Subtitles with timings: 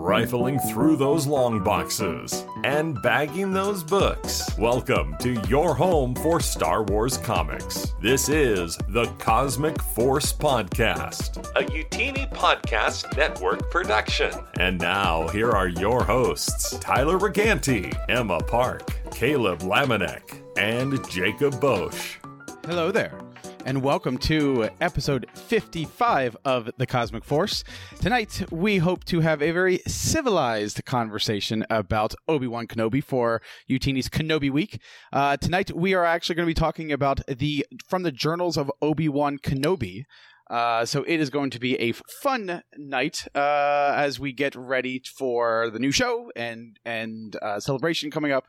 [0.00, 4.56] rifling through those long boxes, and bagging those books.
[4.56, 7.92] Welcome to your home for Star Wars comics.
[8.00, 14.32] This is the Cosmic Force Podcast, a Youtini Podcast Network production.
[14.58, 22.16] And now, here are your hosts Tyler Reganti, Emma Park, Caleb Lamanek, and Jacob Bosch.
[22.64, 23.18] Hello there,
[23.64, 27.62] and welcome to episode 55 of The Cosmic Force.
[28.00, 34.08] Tonight, we hope to have a very civilized conversation about Obi Wan Kenobi for Youtini's
[34.08, 34.80] Kenobi Week.
[35.12, 38.70] Uh, tonight, we are actually going to be talking about the from the journals of
[38.80, 40.04] Obi Wan Kenobi.
[40.48, 45.02] Uh, so it is going to be a fun night uh, as we get ready
[45.16, 48.46] for the new show and and uh, celebration coming up.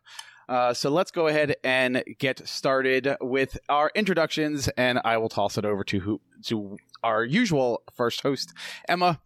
[0.51, 5.57] Uh, so let's go ahead and get started with our introductions, and I will toss
[5.57, 8.53] it over to who, to our usual first host,
[8.85, 9.21] Emma.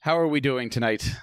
[0.00, 1.16] How are we doing tonight?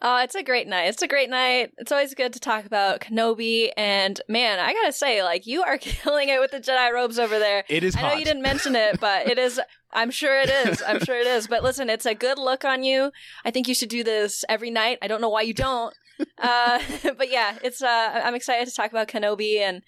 [0.00, 0.84] Oh, it's a great night.
[0.84, 1.72] It's a great night.
[1.76, 3.68] It's always good to talk about Kenobi.
[3.76, 7.38] And man, I gotta say, like, you are killing it with the Jedi robes over
[7.38, 7.64] there.
[7.68, 8.18] It is I know hot.
[8.18, 9.60] you didn't mention it, but it is.
[9.92, 10.82] I'm sure it is.
[10.86, 11.48] I'm sure it is.
[11.48, 13.12] But listen, it's a good look on you.
[13.44, 14.96] I think you should do this every night.
[15.02, 15.92] I don't know why you don't.
[16.38, 16.80] Uh,
[17.16, 17.82] but yeah, it's.
[17.82, 19.82] Uh, I'm excited to talk about Kenobi and.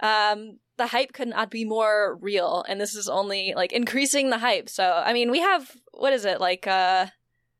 [0.00, 4.38] Um, the hype could not be more real, and this is only like increasing the
[4.38, 4.68] hype.
[4.68, 6.66] So, I mean, we have what is it like?
[6.66, 7.06] Uh,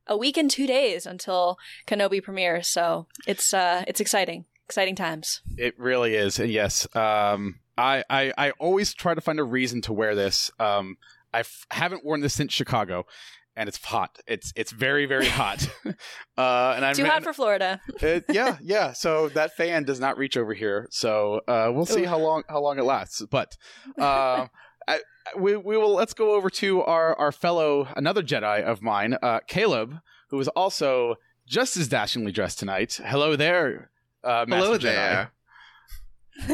[0.07, 2.67] a week and two days until Kenobi premieres.
[2.67, 4.45] So it's uh it's exciting.
[4.65, 5.41] Exciting times.
[5.57, 9.81] It really is, and yes, um, I, I I always try to find a reason
[9.81, 10.49] to wear this.
[10.59, 10.97] Um,
[11.31, 13.05] I f- haven't worn this since Chicago,
[13.55, 14.19] and it's hot.
[14.27, 15.67] It's it's very very hot.
[16.37, 17.81] uh, and I'm Too hot for Florida.
[18.01, 18.93] it, yeah, yeah.
[18.93, 20.87] So that fan does not reach over here.
[20.91, 22.07] So uh, we'll see Ooh.
[22.07, 23.21] how long how long it lasts.
[23.29, 23.57] But
[23.97, 24.47] uh,
[24.87, 24.99] I,
[25.37, 29.39] we we will let's go over to our our fellow another Jedi of mine, uh,
[29.47, 31.15] Caleb, who is also
[31.47, 32.99] just as dashingly dressed tonight.
[33.03, 33.91] Hello there.
[34.23, 34.81] Uh, Master Hello Jedi.
[34.81, 35.31] there.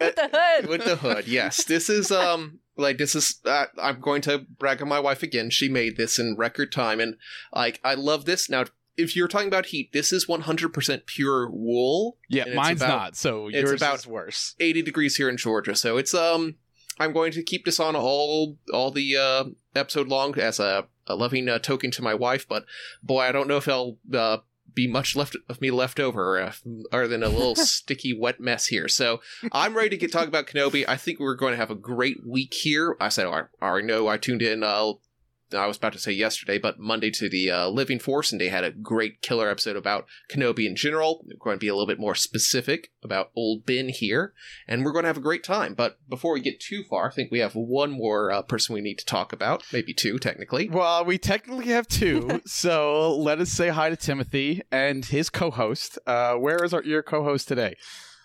[0.00, 0.66] With the hood.
[0.68, 1.64] With the hood, yes.
[1.64, 5.50] This is um like this is uh, I'm going to brag on my wife again.
[5.50, 7.16] She made this in record time, and
[7.54, 8.48] like I love this.
[8.48, 8.64] Now,
[8.96, 12.18] if you're talking about heat, this is 100% pure wool.
[12.28, 13.16] Yeah, mine's about- not.
[13.16, 14.54] So it's yours about- is worse.
[14.60, 16.56] 80 degrees here in Georgia, so it's um
[16.98, 19.44] I'm going to keep this on all all the uh,
[19.74, 22.46] episode long as a, a loving uh, token to my wife.
[22.46, 22.64] But
[23.02, 24.38] boy, I don't know if I'll uh,
[24.74, 26.52] be much left of me left over, uh,
[26.92, 28.88] other than a little sticky wet mess here.
[28.88, 29.20] So
[29.52, 30.84] I'm ready to get talk about Kenobi.
[30.86, 32.96] I think we're going to have a great week here.
[33.00, 34.08] I said I already know.
[34.08, 34.62] I tuned in.
[34.62, 34.94] Uh,
[35.54, 38.48] I was about to say yesterday, but Monday to the uh, Living Force, and they
[38.48, 41.24] had a great killer episode about Kenobi in general.
[41.26, 44.32] We're going to be a little bit more specific about Old Ben here,
[44.66, 45.74] and we're going to have a great time.
[45.74, 48.80] But before we get too far, I think we have one more uh, person we
[48.80, 50.68] need to talk about, maybe two technically.
[50.68, 52.40] Well, we technically have two.
[52.46, 55.98] so let us say hi to Timothy and his co-host.
[56.06, 57.76] Uh, where is our, your co-host today?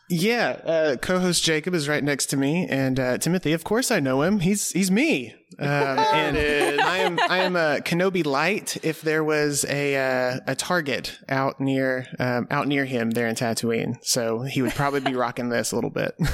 [0.09, 3.51] Yeah, uh, co-host Jacob is right next to me, and uh, Timothy.
[3.53, 4.40] Of course, I know him.
[4.40, 6.38] He's he's me, um, and
[6.81, 8.78] I am I am a Kenobi light.
[8.84, 13.35] If there was a uh, a target out near um, out near him there in
[13.35, 16.16] Tatooine, so he would probably be rocking this a little bit.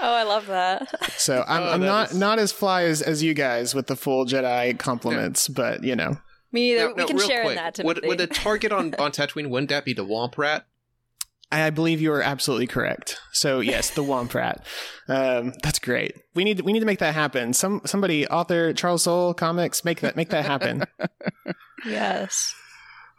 [0.00, 1.12] Oh, I love that.
[1.18, 3.96] so I'm, Oh, I'm not is- not as fly as, as you guys with the
[3.96, 6.18] full Jedi compliments, but you know.
[6.52, 6.88] Me neither.
[6.88, 7.84] Now- we now, can real share in quick, that.
[7.84, 8.08] would, Timothy.
[8.08, 10.66] would a target on, on Tatooine, wouldn't that be the Womp Rat?
[11.52, 13.18] I believe you are absolutely correct.
[13.32, 14.64] So yes, the Womp Rat.
[15.08, 16.16] Um, that's great.
[16.34, 17.52] We need we need to make that happen.
[17.52, 20.84] Some somebody author Charles Soule comics make that make that happen.
[21.86, 22.54] yes.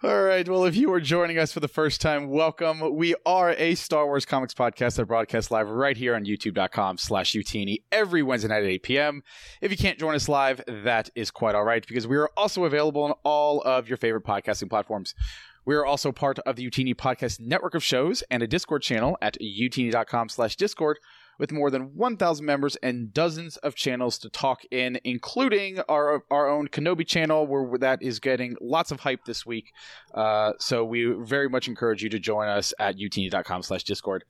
[0.04, 0.48] All right.
[0.48, 2.96] Well, if you are joining us for the first time, welcome.
[2.96, 7.34] We are a Star Wars comics podcast that broadcasts live right here on youtube.com slash
[7.34, 9.24] Youtini every Wednesday night at 8 p.m.
[9.62, 12.66] If you can't join us live, that is quite all right because we are also
[12.66, 15.16] available on all of your favorite podcasting platforms.
[15.66, 19.18] We are also part of the Youtini podcast network of shows and a Discord channel
[19.20, 21.00] at youtini.com slash Discord
[21.38, 26.50] with more than 1,000 members and dozens of channels to talk in, including our our
[26.50, 29.74] own Kenobi channel, where that is getting lots of hype this week.
[30.14, 34.24] Uh, so we very much encourage you to join us at youtini.com slash Discord.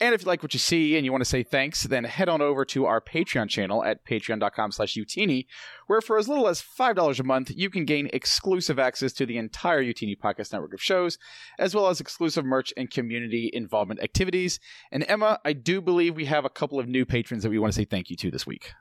[0.00, 2.28] And if you like what you see and you want to say thanks, then head
[2.28, 5.46] on over to our Patreon channel at patreon.com slash youtini,
[5.88, 9.38] where for as little as $5 a month, you can gain exclusive access to the
[9.38, 11.18] entire Youtini podcast network of shows,
[11.58, 14.60] as well as exclusive merch and community involvement activities.
[14.92, 17.72] And Emma, I do believe we have a couple of new patrons that we want
[17.72, 18.72] to say thank you to this week.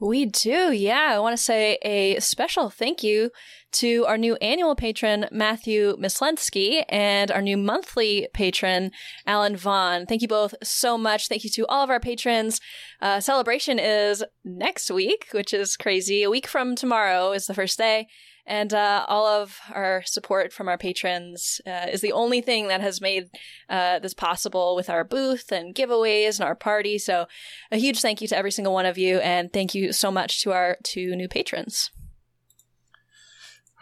[0.00, 1.12] We do, yeah.
[1.12, 3.30] I want to say a special thank you
[3.72, 8.92] to our new annual patron, Matthew Mislensky, and our new monthly patron,
[9.26, 10.06] Alan Vaughn.
[10.06, 11.28] Thank you both so much.
[11.28, 12.62] Thank you to all of our patrons.
[13.02, 16.22] Uh, celebration is next week, which is crazy.
[16.22, 18.08] A week from tomorrow is the first day.
[18.46, 22.80] And uh, all of our support from our patrons uh, is the only thing that
[22.80, 23.30] has made
[23.68, 26.98] uh, this possible with our booth and giveaways and our party.
[26.98, 27.26] So,
[27.70, 30.42] a huge thank you to every single one of you, and thank you so much
[30.42, 31.90] to our two new patrons.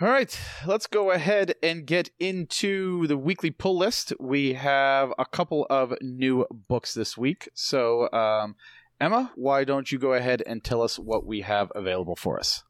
[0.01, 4.13] All right, let's go ahead and get into the weekly pull list.
[4.21, 7.49] We have a couple of new books this week.
[7.55, 8.55] So, um,
[9.01, 12.63] Emma, why don't you go ahead and tell us what we have available for us?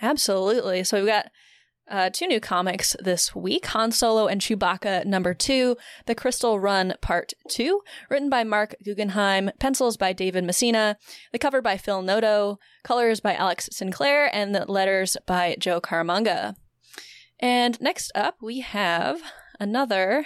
[0.00, 0.84] Absolutely.
[0.84, 1.30] So we've got
[1.90, 6.94] uh, two new comics this week Han Solo and Chewbacca number two, The Crystal Run
[7.00, 10.96] part two, written by Marc Guggenheim, pencils by David Messina,
[11.32, 16.56] the cover by Phil Noto, colors by Alex Sinclair, and the letters by Joe Caramagna.
[17.40, 19.20] And next up, we have
[19.58, 20.24] another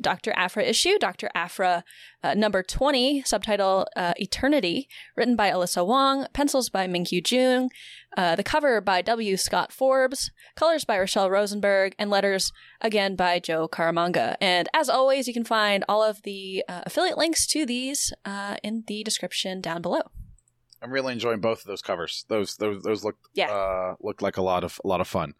[0.00, 0.32] Dr.
[0.36, 1.30] Aphra issue, Dr.
[1.34, 1.84] Aphra
[2.22, 7.70] uh, number 20, subtitle uh, Eternity, written by Alyssa Wong, pencils by Minkyu Jung,
[8.16, 9.36] uh, the cover by W.
[9.36, 14.36] Scott Forbes, colors by Rachelle Rosenberg, and letters again by Joe Caramagna.
[14.40, 18.56] And as always, you can find all of the uh, affiliate links to these uh,
[18.62, 20.02] in the description down below.
[20.82, 22.24] I'm really enjoying both of those covers.
[22.28, 23.50] Those those those look Yeah.
[23.50, 25.34] uh, look like a lot of a lot of fun.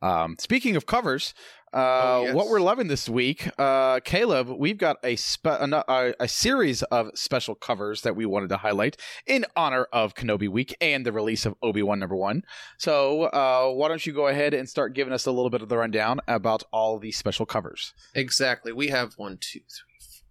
[0.00, 1.34] Um, speaking of covers,
[1.76, 2.34] uh, Oh, yes.
[2.34, 7.10] what we're loving this week, uh, Caleb, we've got a, spe- a a series of
[7.14, 8.96] special covers that we wanted to highlight
[9.26, 12.42] in honor of Kenobi Week and the release of Obi Wan number one.
[12.78, 15.68] So uh, why don't you go ahead and start giving us a little bit of
[15.68, 17.92] the rundown about all these special covers?
[18.14, 18.72] Exactly.
[18.72, 20.26] We have one, two, three, four,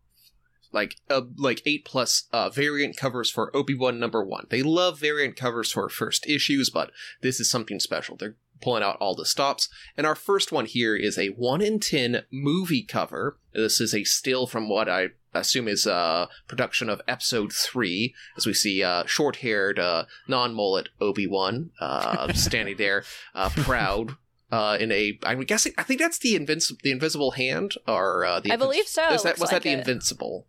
[0.72, 4.48] like uh, like eight plus uh, variant covers for Obi Wan number one.
[4.50, 8.18] They love variant covers for first issues, but this is something special.
[8.18, 9.70] They're pulling out all the stops.
[9.98, 13.38] And our first one here is a one in ten movie cover.
[13.54, 18.46] This is a still from what I assume is a production of episode three, as
[18.46, 23.04] we see uh, short-haired, uh, non-mullet Obi Wan uh, standing there,
[23.34, 24.16] uh, proud
[24.52, 25.20] uh, in a.
[25.24, 25.74] I'm guessing.
[25.78, 28.52] I think that's the invincible, the invisible hand, or uh, the.
[28.52, 29.10] I believe so.
[29.10, 29.80] Is that was like that the it.
[29.80, 30.48] invincible?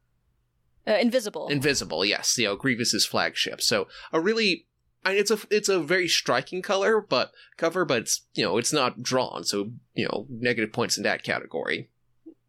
[0.86, 1.48] Uh, invisible.
[1.48, 2.38] Invisible, yes.
[2.38, 3.60] You know, Grievous's flagship.
[3.60, 4.66] So a really.
[5.06, 8.58] I mean, it's a it's a very striking color, but cover, but it's you know
[8.58, 11.88] it's not drawn, so you know negative points in that category.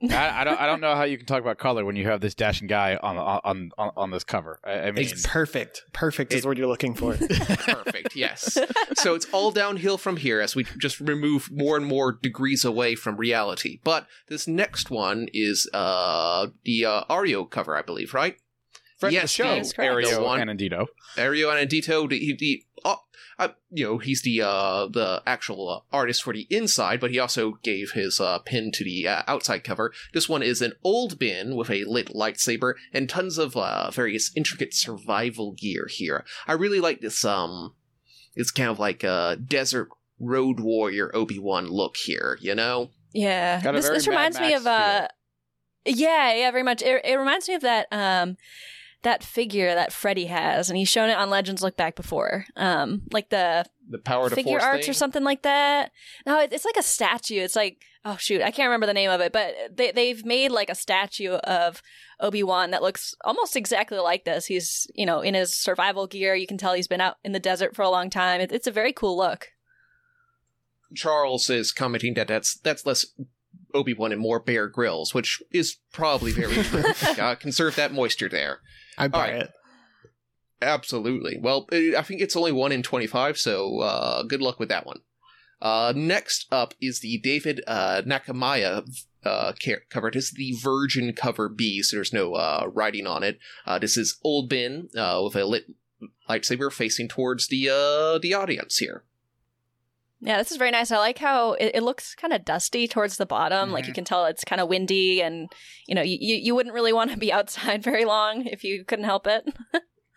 [0.01, 2.19] I, I don't I don't know how you can talk about color when you have
[2.19, 4.59] this dashing guy on on on, on this cover.
[4.63, 5.83] I, I mean, It's perfect.
[5.93, 7.13] Perfect is what you're looking for.
[7.17, 8.57] Perfect, yes.
[8.95, 12.95] so it's all downhill from here as we just remove more and more degrees away
[12.95, 13.81] from reality.
[13.83, 18.37] But this next one is uh the uh, Ario cover, I believe, right?
[18.97, 19.73] Friend yes, of the show, that's.
[19.73, 20.87] Ario The one- Anandito.
[21.15, 22.95] Ario Anandito, the, he, the uh,
[23.39, 27.19] uh, you know, he's the uh, the actual uh, artist for the inside, but he
[27.19, 29.93] also gave his uh, pin to the uh, outside cover.
[30.13, 34.31] This one is an old Ben with a lit lightsaber and tons of uh, various
[34.35, 36.25] intricate survival gear here.
[36.47, 37.23] I really like this.
[37.23, 37.75] Um,
[38.35, 39.89] it's kind of like a desert
[40.19, 42.39] road warrior Obi Wan look here.
[42.41, 45.07] You know, Yeah, Got this, very this Mad reminds me Max of uh,
[45.85, 46.81] yeah, yeah, very much.
[46.81, 48.37] It, it reminds me of that um,
[49.03, 53.03] that figure that Freddy has, and he's shown it on Legends Look Back before, um,
[53.11, 54.91] like the the power to figure arts thing.
[54.91, 55.91] or something like that.
[56.25, 57.41] No, it's like a statue.
[57.41, 60.51] It's like oh shoot, I can't remember the name of it, but they they've made
[60.51, 61.81] like a statue of
[62.19, 64.45] Obi Wan that looks almost exactly like this.
[64.45, 66.33] He's you know in his survival gear.
[66.35, 68.41] You can tell he's been out in the desert for a long time.
[68.41, 69.49] It, it's a very cool look.
[70.95, 73.05] Charles is commenting that that's that's less
[73.73, 76.83] Obi Wan and more Bear Grylls, which is probably very true.
[77.19, 78.59] uh, conserve that moisture there.
[78.97, 79.41] I buy right.
[79.43, 79.51] it.
[80.61, 81.37] Absolutely.
[81.39, 84.85] Well, uh, I think it's only one in twenty-five, so uh, good luck with that
[84.85, 85.01] one.
[85.61, 88.87] Uh, next up is the David uh, Nakayama
[89.23, 89.53] uh,
[89.89, 90.11] cover.
[90.11, 93.39] This is the Virgin cover B, so there's no uh, writing on it.
[93.65, 95.65] Uh, this is Old Ben uh, with a lit
[96.29, 99.03] lightsaber facing towards the uh, the audience here.
[100.19, 100.91] Yeah, this is very nice.
[100.91, 103.71] I like how it, it looks kind of dusty towards the bottom.
[103.71, 105.47] Like you can tell it's kind of windy, and
[105.87, 108.83] you know, you, you you wouldn't really want to be outside very long if you
[108.83, 109.45] couldn't help it.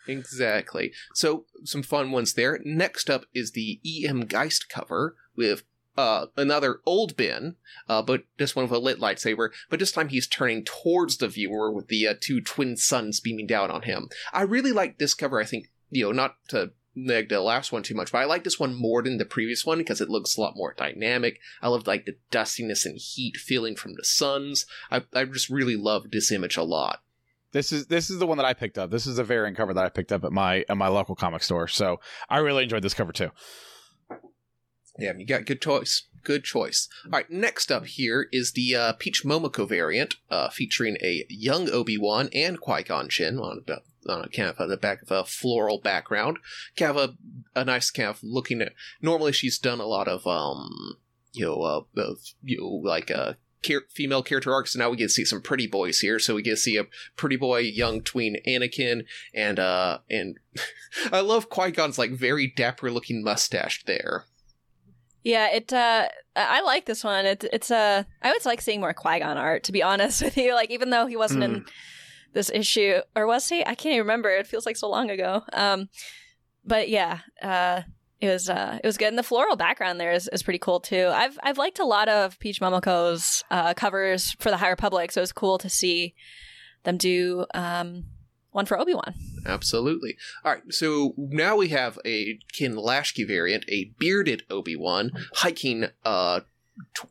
[0.09, 0.93] Exactly.
[1.15, 2.59] So some fun ones there.
[2.65, 4.25] Next up is the E.M.
[4.27, 5.63] Geist cover with
[5.97, 7.57] uh, another old Ben,
[7.89, 9.51] uh, but this one with a lit lightsaber.
[9.69, 13.47] But this time he's turning towards the viewer with the uh, two twin suns beaming
[13.47, 14.09] down on him.
[14.33, 15.41] I really like this cover.
[15.41, 16.73] I think you know not to
[17.05, 19.65] neg the last one too much, but I like this one more than the previous
[19.65, 21.41] one because it looks a lot more dynamic.
[21.63, 24.67] I love like the dustiness and heat feeling from the suns.
[24.91, 27.03] I I just really love this image a lot.
[27.53, 28.91] This is this is the one that I picked up.
[28.91, 31.43] This is a variant cover that I picked up at my at my local comic
[31.43, 31.69] store.
[31.69, 33.31] So I really enjoyed this cover too.
[34.99, 36.05] Yeah, you got good choice.
[36.23, 36.89] Good choice.
[37.07, 41.71] All right, next up here is the uh, Peach Momoko variant, uh, featuring a young
[41.71, 45.11] Obi Wan and Qui Gon Jinn on the uh, kind of on the back of
[45.11, 46.39] a floral background.
[46.77, 47.11] Kind of
[47.55, 48.73] a, a nice kind of looking at.
[49.01, 50.97] Normally, she's done a lot of um,
[51.33, 54.73] you know, uh, of, you know, like uh, char- female character arcs.
[54.73, 56.19] So now we get to see some pretty boys here.
[56.19, 59.05] So we get to see a pretty boy, young tween Anakin,
[59.35, 60.39] and uh, and
[61.13, 64.25] I love Qui Gon's like very dapper looking mustache there.
[65.23, 65.73] Yeah, it.
[65.73, 67.27] uh I like this one.
[67.27, 69.65] It, it's uh I always like seeing more Qui Gon art.
[69.65, 71.65] To be honest with you, like even though he wasn't in
[72.33, 73.63] this issue, or was he?
[73.63, 74.31] I can't even remember.
[74.31, 75.43] It feels like so long ago.
[75.53, 75.89] Um,
[76.65, 77.83] but yeah, uh,
[78.21, 79.09] it was uh it was good.
[79.09, 81.09] And the floral background there is, is pretty cool too.
[81.13, 85.23] I've I've liked a lot of Peach Momoko's uh covers for the High Republic, so
[85.23, 86.15] it's cool to see
[86.85, 88.05] them do um
[88.53, 89.15] one for Obi Wan.
[89.47, 90.17] Absolutely.
[90.45, 95.87] All right, so now we have a Ken Lashley variant, a bearded Obi Wan hiking
[96.05, 96.41] uh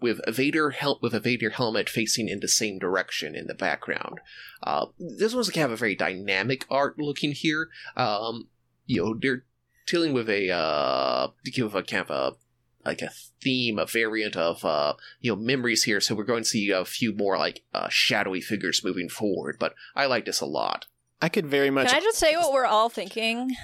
[0.02, 4.20] with Vader hel- with a Vader helmet facing in the same direction in the background.
[4.64, 7.70] Uh, this one's kind of a very dynamic art looking here.
[7.96, 8.50] Um,
[8.86, 9.44] you know, they're
[9.88, 12.36] dealing with a uh, with a kind of a
[12.86, 13.12] like a
[13.42, 16.00] theme, a variant of uh, you know memories here.
[16.00, 19.58] So we're going to see a few more like uh, shadowy figures moving forward.
[19.60, 20.86] But I like this a lot.
[21.22, 21.88] I could very much.
[21.88, 23.56] Can I just say what we're all thinking?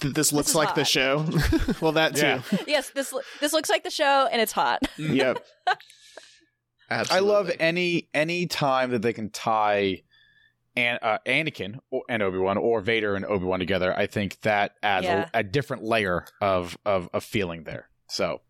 [0.00, 1.24] th- this looks is like the show.
[1.80, 2.22] well, that too.
[2.26, 2.42] Yeah.
[2.66, 4.82] yes, this this looks like the show, and it's hot.
[4.98, 5.44] yep.
[6.90, 7.28] Absolutely.
[7.28, 10.02] I love any any time that they can tie
[10.76, 13.96] An- uh, Anakin or- and Obi Wan or Vader and Obi Wan together.
[13.96, 15.28] I think that adds Yeah.
[15.34, 17.88] a, a different layer of, of a feeling there.
[18.08, 18.40] So,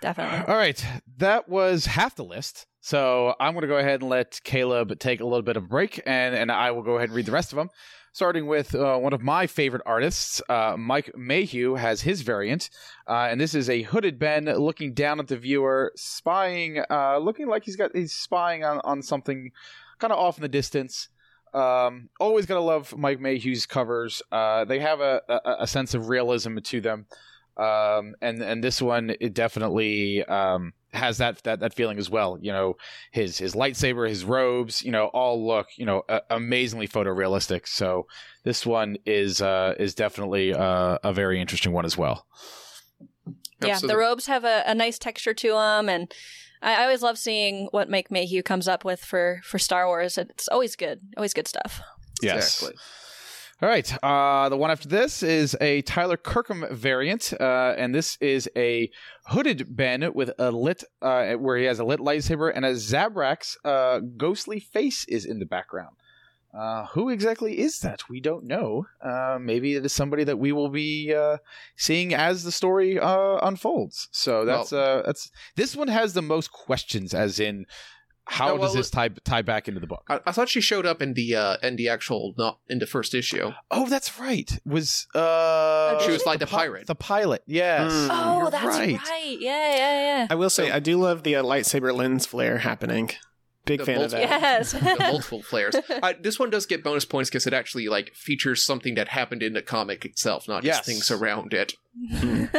[0.00, 0.46] Definitely.
[0.52, 0.82] all right,
[1.18, 2.66] that was half the list.
[2.86, 5.66] So I'm going to go ahead and let Caleb take a little bit of a
[5.66, 7.68] break, and and I will go ahead and read the rest of them.
[8.12, 12.70] Starting with uh, one of my favorite artists, uh, Mike Mayhew has his variant,
[13.08, 17.48] uh, and this is a hooded Ben looking down at the viewer, spying, uh, looking
[17.48, 19.50] like he's got he's spying on, on something
[19.98, 21.08] kind of off in the distance.
[21.52, 24.22] Um, always gotta love Mike Mayhew's covers.
[24.30, 27.06] Uh, they have a, a, a sense of realism to them,
[27.56, 32.38] um, and and this one it definitely um, has that that that feeling as well.
[32.40, 32.76] You know,
[33.12, 37.66] his his lightsaber, his robes, you know, all look you know a- amazingly photorealistic.
[37.66, 38.06] So
[38.44, 42.26] this one is uh, is definitely uh, a very interesting one as well.
[43.62, 43.94] Yeah, Absolutely.
[43.94, 46.12] the robes have a, a nice texture to them, and
[46.60, 50.18] I, I always love seeing what Mike Mayhew comes up with for for Star Wars.
[50.18, 51.80] It's always good, always good stuff.
[52.22, 52.56] Yes.
[52.60, 52.78] Exactly.
[53.62, 53.90] All right.
[54.02, 58.90] Uh, the one after this is a Tyler Kirkham variant, uh, and this is a
[59.28, 63.56] hooded Ben with a lit, uh, where he has a lit lightsaber, and a Zabrak's
[63.64, 65.96] uh, ghostly face is in the background.
[66.56, 68.08] Uh, who exactly is that?
[68.10, 68.86] We don't know.
[69.02, 71.38] Uh, maybe it is somebody that we will be uh,
[71.76, 74.08] seeing as the story uh, unfolds.
[74.10, 77.66] So that's uh, that's this one has the most questions, as in
[78.28, 80.02] how Oh, well, does this tie tie back into the book?
[80.08, 82.86] I, I thought she showed up in the uh, in the actual not in the
[82.86, 83.52] first issue.
[83.70, 84.58] Oh, that's right.
[84.66, 86.86] Was uh She was like the pi- pirate.
[86.86, 87.42] The pilot.
[87.46, 87.92] Yes.
[87.92, 88.08] Mm.
[88.10, 88.98] Oh, You're that's right.
[89.08, 89.36] right.
[89.40, 90.26] Yeah, yeah, yeah.
[90.30, 93.10] I will say, I do love the uh, lightsaber lens flare happening.
[93.64, 94.20] Big The fan of that.
[94.20, 94.72] Yes.
[94.72, 95.74] the multiple flares.
[95.74, 99.42] Uh, this one does get bonus points because it actually like features something that happened
[99.42, 100.78] in the comic itself, not Yes.
[100.78, 101.74] just things around it.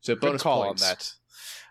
[0.00, 0.82] So Good bonus call points.
[0.82, 1.12] on that.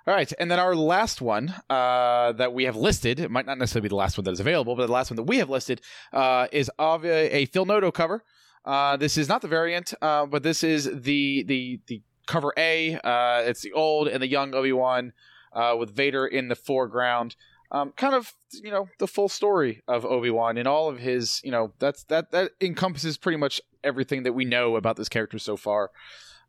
[0.05, 3.57] All right, and then our last one uh, that we have listed, it might not
[3.57, 5.49] necessarily be the last one that is available, but the last one that we have
[5.49, 5.79] listed
[6.11, 8.25] uh, is of a, a Phil Noto cover.
[8.65, 12.95] Uh, this is not the variant, uh, but this is the the the cover A.
[12.95, 15.13] Uh, it's the old and the young Obi Wan
[15.53, 17.37] uh, with Vader in the foreground.
[17.71, 21.41] Um, kind of, you know, the full story of Obi Wan and all of his,
[21.43, 25.39] you know, that's that that encompasses pretty much everything that we know about this character
[25.39, 25.91] so far.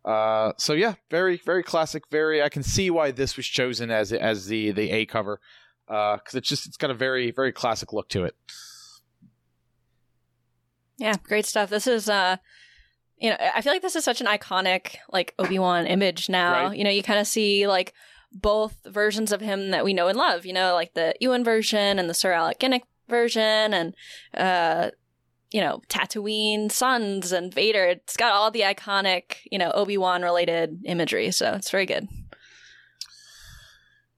[0.05, 2.05] Uh, so yeah, very very classic.
[2.11, 5.41] Very, I can see why this was chosen as as the the A cover
[5.89, 8.35] Uh, because it's just it's got a very very classic look to it.
[10.99, 11.71] Yeah, great stuff.
[11.71, 12.37] This is uh
[13.17, 16.67] you know, I feel like this is such an iconic like Obi-Wan image now.
[16.67, 16.77] Right.
[16.77, 17.95] You know, you kind of see like
[18.33, 21.99] both versions of him that we know and love, you know, like the Ewan version
[21.99, 23.95] and the Sir Alec Guinness version and
[24.37, 24.91] uh
[25.55, 27.85] you know, Tatooine, Suns, and Vader.
[27.85, 32.09] It's got all the iconic, you know, Obi-Wan related imagery, so it's very good.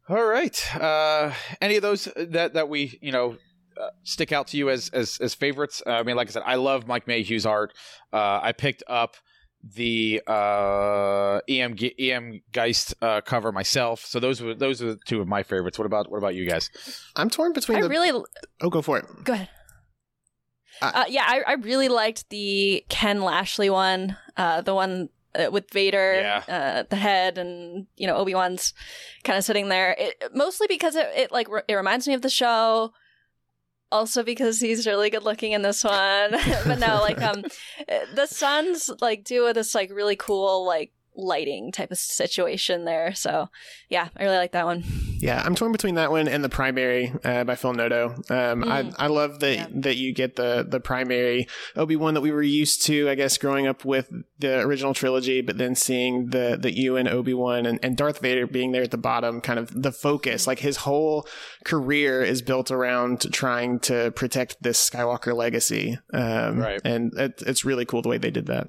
[0.08, 0.74] All right.
[0.74, 3.36] Uh, any of those that that we you know
[3.78, 5.82] uh, stick out to you as as as favorites?
[5.86, 7.74] Uh, I mean, like I said, I love Mike Mayhew's art.
[8.14, 9.16] Uh, I picked up
[9.62, 14.00] the uh, EM EM Geist uh, cover myself.
[14.06, 15.78] So those were those are two of my favorites.
[15.78, 16.70] What about what about you guys?
[17.14, 17.90] I'm torn between I the.
[17.90, 18.24] really
[18.62, 19.04] oh, go for it.
[19.24, 19.50] Go ahead.
[20.82, 25.50] I- uh, yeah, I, I really liked the Ken Lashley one, uh, the one uh,
[25.50, 26.42] with Vader, Yeah.
[26.48, 28.72] uh, the head, and you know Obi Wan's
[29.24, 29.94] kind of sitting there.
[29.98, 32.92] It, mostly because it, it like re- it reminds me of the show,
[33.92, 36.30] also because he's really good looking in this one.
[36.66, 37.44] but no, like um
[38.14, 43.14] the suns like do this like really cool like lighting type of situation there.
[43.14, 43.48] So
[43.88, 44.84] yeah, I really like that one.
[45.18, 48.10] Yeah, I'm torn between that one and the primary uh, by Phil Noto.
[48.30, 48.94] Um, Mm.
[48.98, 49.66] I I love that Yeah.
[49.72, 53.38] that you get the the primary Obi Wan that we were used to, I guess,
[53.38, 57.78] growing up with the original trilogy, but then seeing the the Ewan Obi Wan and,
[57.82, 60.46] and Darth Vader being there at the bottom, kind of the focus.
[60.46, 61.26] Like his whole
[61.64, 65.98] career is built around trying to protect this Skywalker legacy.
[66.12, 66.80] Um, Right.
[66.84, 68.66] and it, it's really cool the way they did that.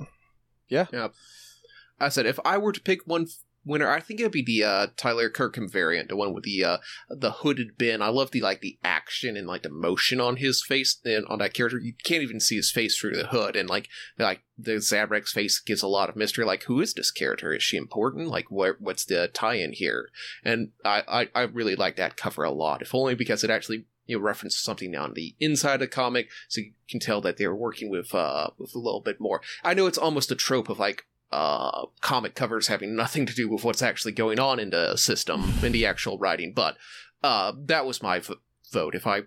[2.00, 3.28] I said if I were to pick one
[3.68, 6.64] winner, I think it would be the uh, Tyler Kirkham variant, the one with the
[6.64, 6.78] uh,
[7.10, 8.02] the hooded Ben.
[8.02, 11.40] I love the like the action and like the motion on his face and on
[11.40, 11.78] that character.
[11.78, 15.60] You can't even see his face through the hood, and like like the Zabrak's face
[15.60, 16.46] gives a lot of mystery.
[16.46, 17.54] Like who is this character?
[17.54, 18.30] Is she important?
[18.30, 20.10] Like where what's the tie-in here?
[20.44, 23.86] And I I, I really like that cover a lot, if only because it actually.
[24.10, 27.36] You know, references something on the inside of the comic, so you can tell that
[27.36, 29.42] they're working with uh with a little bit more.
[29.66, 33.50] I know it's almost a trope of like uh, comic covers having nothing to do
[33.50, 36.54] with what's actually going on in the system in the actual writing.
[36.54, 36.78] But
[37.24, 38.36] uh, that was my v-
[38.72, 38.96] vote.
[38.96, 39.24] If I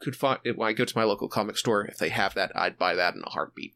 [0.00, 2.78] could find when I go to my local comic store, if they have that, I'd
[2.78, 3.74] buy that in a heartbeat.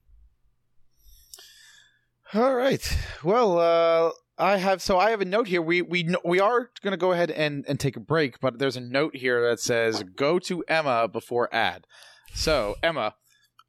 [2.35, 2.99] All right.
[3.23, 5.63] Well, uh, I have so I have a note here.
[5.63, 8.77] We we we are going to go ahead and and take a break, but there's
[8.77, 11.87] a note here that says go to Emma before ad.
[12.35, 13.15] So Emma,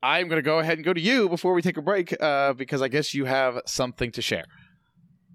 [0.04, 2.52] I'm going to go ahead and go to you before we take a break uh,
[2.54, 4.44] because I guess you have something to share.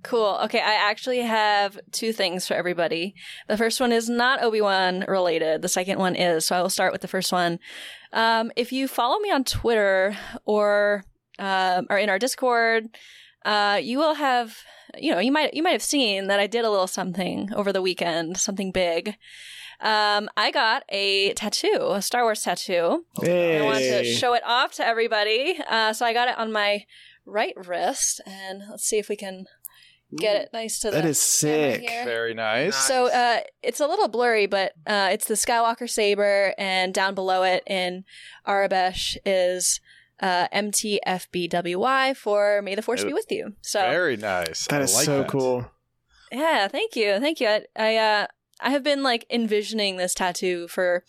[0.05, 0.39] Cool.
[0.45, 3.15] Okay, I actually have two things for everybody.
[3.49, 5.63] The first one is not Obi Wan related.
[5.63, 6.47] The second one is.
[6.47, 7.59] So I will start with the first one.
[8.13, 11.03] Um, if you follow me on Twitter or
[11.39, 12.89] um, or in our Discord,
[13.45, 14.59] uh, you will have
[14.99, 17.73] you know you might you might have seen that I did a little something over
[17.73, 19.17] the weekend, something big.
[19.81, 23.05] Um, I got a tattoo, a Star Wars tattoo.
[23.23, 25.61] I wanted to show it off to everybody.
[25.69, 26.85] Uh, so I got it on my
[27.25, 29.47] right wrist, and let's see if we can
[30.17, 31.83] get it nice to the That is sick.
[31.83, 32.05] here.
[32.05, 32.75] Very nice.
[32.75, 37.43] So uh, it's a little blurry, but uh, it's the Skywalker saber, and down below
[37.43, 38.05] it in
[38.47, 39.81] Aurebesh is
[40.21, 43.53] uh, MTFBWY for May the Force be with you.
[43.61, 44.67] So Very nice.
[44.67, 45.29] That I is like so that.
[45.29, 45.71] cool.
[46.33, 47.49] yeah, thank you, thank you.
[47.49, 48.27] I, I uh,
[48.61, 51.05] I have been like envisioning this tattoo for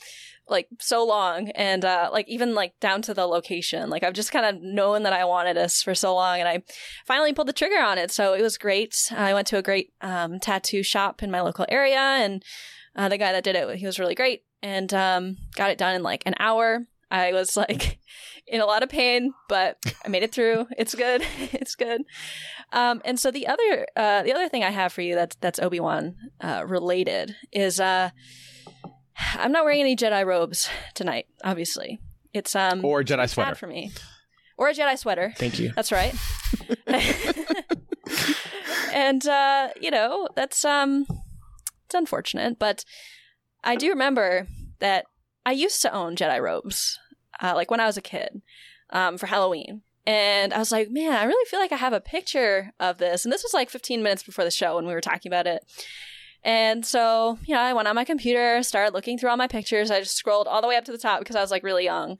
[0.47, 3.89] like so long, and uh, like even like down to the location.
[3.89, 6.63] Like I've just kind of known that I wanted this for so long, and I
[7.05, 8.11] finally pulled the trigger on it.
[8.11, 8.95] So it was great.
[9.15, 12.43] I went to a great um, tattoo shop in my local area, and
[12.95, 15.95] uh, the guy that did it, he was really great, and um, got it done
[15.95, 16.85] in like an hour.
[17.11, 17.99] I was like
[18.49, 20.65] in a lot of pain, but I made it through.
[20.77, 21.21] It's good.
[21.53, 22.01] it's good.
[22.73, 25.59] Um, and so the other uh, the other thing I have for you that's that's
[25.59, 28.09] Obi Wan uh, related is uh,
[29.35, 31.27] I'm not wearing any Jedi robes tonight.
[31.43, 31.99] Obviously,
[32.33, 33.55] it's um Or a Jedi sweater.
[33.55, 33.91] for me,
[34.57, 35.31] or a Jedi sweater.
[35.37, 35.71] Thank you.
[35.75, 36.15] That's right.
[38.93, 41.05] and uh, you know, that's um
[41.85, 42.83] it's unfortunate, but
[43.63, 44.47] I do remember
[44.79, 45.05] that
[45.45, 46.97] I used to own Jedi robes,
[47.41, 48.41] uh, like when I was a kid,
[48.91, 49.81] um, for Halloween.
[50.05, 53.25] And I was like, man, I really feel like I have a picture of this.
[53.25, 55.63] And this was like 15 minutes before the show when we were talking about it.
[56.43, 59.91] And so, you know, I went on my computer, started looking through all my pictures.
[59.91, 61.83] I just scrolled all the way up to the top because I was like really
[61.83, 62.17] young.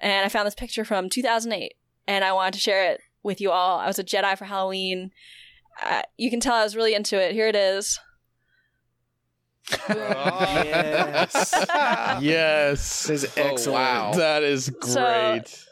[0.00, 1.74] And I found this picture from 2008
[2.06, 3.78] and I wanted to share it with you all.
[3.78, 5.10] I was a Jedi for Halloween.
[5.82, 7.32] Uh, you can tell I was really into it.
[7.32, 7.98] Here it is.
[9.88, 11.64] Yes.
[12.20, 13.06] yes.
[13.06, 14.12] This is Oh, wow.
[14.14, 15.62] That is So- great.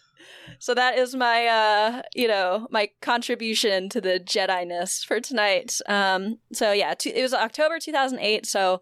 [0.59, 5.79] So that is my, uh, you know, my contribution to the Jedi-ness for tonight.
[5.87, 8.47] Um, so yeah, t- it was October 2008.
[8.47, 8.81] So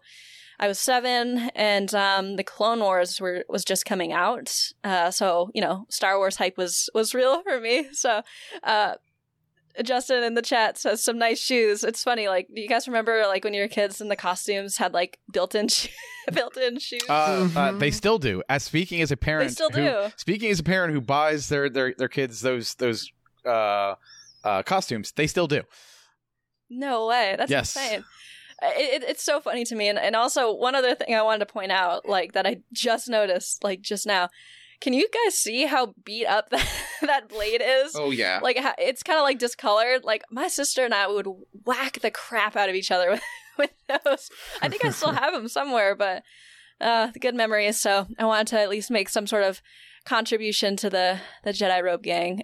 [0.59, 4.55] I was seven, and um, the Clone Wars were was just coming out.
[4.83, 7.87] Uh, so you know, Star Wars hype was was real for me.
[7.91, 8.21] So.
[8.63, 8.95] Uh,
[9.83, 11.83] Justin in the chat says some nice shoes.
[11.83, 14.77] It's funny, like do you guys remember like when you were kids and the costumes
[14.77, 15.89] had like built-in sho-
[16.33, 17.01] built-in shoes?
[17.09, 17.79] Uh, uh, Mhm.
[17.79, 18.43] they still do.
[18.49, 20.11] As speaking as a parent, they still who- do.
[20.17, 23.11] speaking as a parent who buys their their their kids those those
[23.45, 23.95] uh,
[24.43, 25.63] uh, costumes, they still do.
[26.69, 27.35] No way.
[27.37, 27.75] That's Yes.
[27.75, 28.03] insane.
[28.61, 29.89] It, it, it's so funny to me.
[29.89, 33.09] And, and also, one other thing I wanted to point out, like that I just
[33.09, 34.29] noticed, like just now.
[34.83, 36.67] Can you guys see how beat up that,
[37.01, 37.95] that blade is?
[37.95, 40.03] Oh yeah, Like, it's kind of like discolored.
[40.03, 41.25] Like, my sister and I would
[41.65, 43.21] whack the crap out of each other with,
[43.57, 43.71] with
[44.03, 44.29] those.
[44.61, 46.23] I think I still have them somewhere, but
[46.81, 47.79] uh, the good memories.
[47.79, 49.61] So I wanted to at least make some sort of
[50.05, 52.43] contribution to the, the Jedi Robe gang.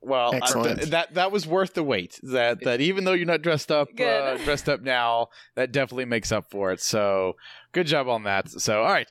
[0.00, 0.90] Well, I- Excellent.
[0.92, 2.20] that that was worth the wait.
[2.22, 6.30] That that even though you're not dressed up uh, dressed up now, that definitely makes
[6.32, 6.80] up for it.
[6.80, 7.36] So
[7.72, 8.50] good job on that.
[8.50, 9.08] So all right,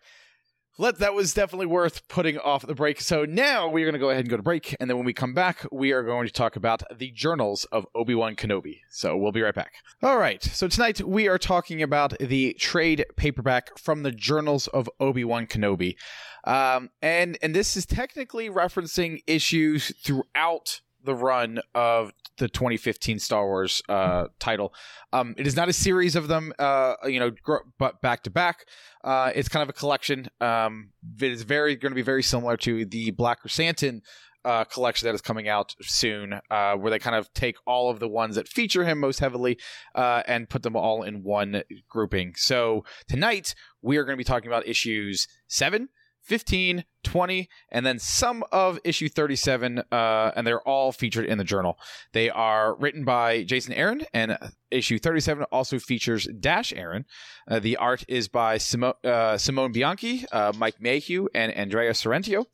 [0.79, 2.99] Let that was definitely worth putting off the break.
[2.99, 5.13] So now we're going to go ahead and go to break, and then when we
[5.13, 8.79] come back, we are going to talk about the journals of Obi Wan Kenobi.
[8.89, 9.73] So we'll be right back.
[10.01, 10.41] All right.
[10.41, 15.45] So tonight we are talking about the trade paperback from the journals of Obi Wan
[15.45, 15.95] Kenobi,
[16.43, 23.45] um, and and this is technically referencing issues throughout the run of the 2015 Star
[23.45, 24.73] Wars uh, title.
[25.11, 28.29] Um, it is not a series of them, uh, you know, gr- but back to
[28.29, 28.65] back.
[29.03, 30.27] Uh, it's kind of a collection.
[30.41, 30.89] Um,
[31.19, 34.01] it is very going to be very similar to the Black Chrysanthemum
[34.45, 37.99] uh, collection that is coming out soon, uh, where they kind of take all of
[37.99, 39.57] the ones that feature him most heavily
[39.95, 42.33] uh, and put them all in one grouping.
[42.35, 45.89] So tonight we are going to be talking about issues seven.
[46.23, 51.43] 15, 20, and then some of issue 37, uh, and they're all featured in the
[51.43, 51.77] journal.
[52.13, 54.37] They are written by Jason Aaron, and
[54.71, 57.05] issue 37 also features Dash Aaron.
[57.47, 62.45] Uh, the art is by Simo- uh, Simone Bianchi, uh, Mike Mayhew, and Andrea Sorrentino.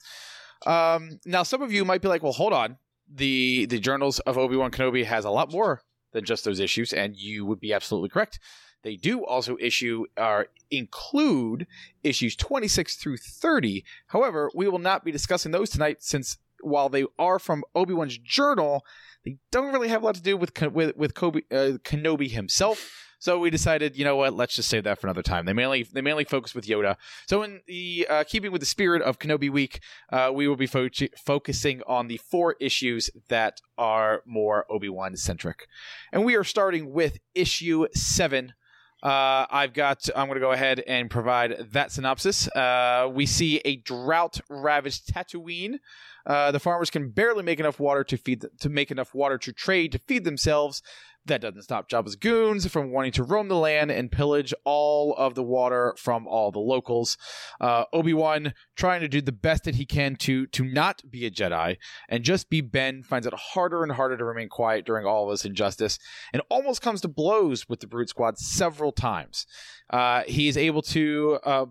[0.65, 2.77] Um, now, some of you might be like, well, hold on.
[3.11, 5.81] The, the journals of Obi-Wan Kenobi has a lot more
[6.13, 8.39] than just those issues, and you would be absolutely correct.
[8.83, 11.67] They do also issue or include
[12.03, 13.83] issues 26 through 30.
[14.07, 18.85] However, we will not be discussing those tonight since while they are from Obi-Wan's journal,
[19.23, 23.05] they don't really have a lot to do with with with Kobe, uh, Kenobi himself.
[23.21, 24.33] So we decided, you know what?
[24.33, 25.45] Let's just save that for another time.
[25.45, 26.95] They mainly they mainly focus with Yoda.
[27.27, 30.67] So in the uh, keeping with the spirit of Kenobi Week, uh, we will be
[30.67, 30.87] fo-
[31.17, 35.67] focusing on the four issues that are more Obi Wan centric,
[36.13, 38.53] and we are starting with issue seven
[39.01, 40.09] uh, I've got.
[40.15, 42.47] I'm going to go ahead and provide that synopsis.
[42.49, 45.79] Uh, we see a drought-ravaged Tatooine.
[46.25, 49.51] Uh, the farmers can barely make enough water to feed to make enough water to
[49.51, 50.81] trade to feed themselves.
[51.25, 55.35] That doesn't stop Jabba's goons from wanting to roam the land and pillage all of
[55.35, 57.17] the water from all the locals.
[57.59, 61.25] Uh, Obi Wan trying to do the best that he can to to not be
[61.25, 61.77] a Jedi
[62.07, 65.31] and just be Ben finds it harder and harder to remain quiet during all of
[65.31, 65.99] this injustice
[66.33, 69.45] and almost comes to blows with the Brute Squad several times.
[69.89, 71.65] Uh, he is able to uh,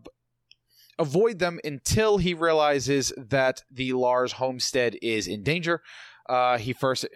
[0.98, 5.82] avoid them until he realizes that the Lars homestead is in danger.
[6.28, 7.06] Uh, he first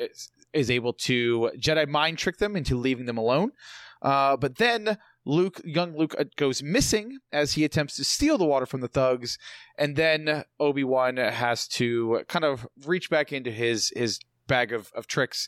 [0.52, 3.52] is able to Jedi mind trick them into leaving them alone.
[4.00, 8.44] Uh, but then Luke, young Luke, uh, goes missing as he attempts to steal the
[8.44, 9.38] water from the thugs,
[9.78, 14.18] and then Obi Wan has to kind of reach back into his his
[14.48, 15.46] bag of, of tricks,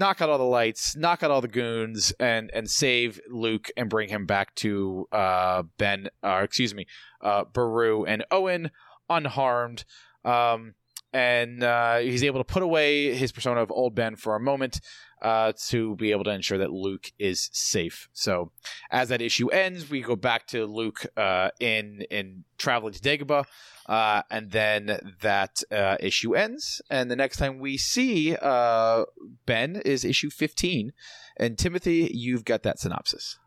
[0.00, 3.88] knock out all the lights, knock out all the goons, and and save Luke and
[3.88, 6.86] bring him back to uh, Ben, or excuse me,
[7.20, 8.70] uh, Beru and Owen
[9.08, 9.84] unharmed.
[10.24, 10.74] Um,
[11.12, 14.80] and uh, he's able to put away his persona of old Ben for a moment
[15.22, 18.08] uh, to be able to ensure that Luke is safe.
[18.12, 18.52] So,
[18.90, 23.44] as that issue ends, we go back to Luke uh, in in traveling to Dagobah,
[23.86, 26.80] uh, and then that uh, issue ends.
[26.90, 29.04] And the next time we see uh,
[29.46, 30.92] Ben is issue fifteen.
[31.36, 33.38] And Timothy, you've got that synopsis.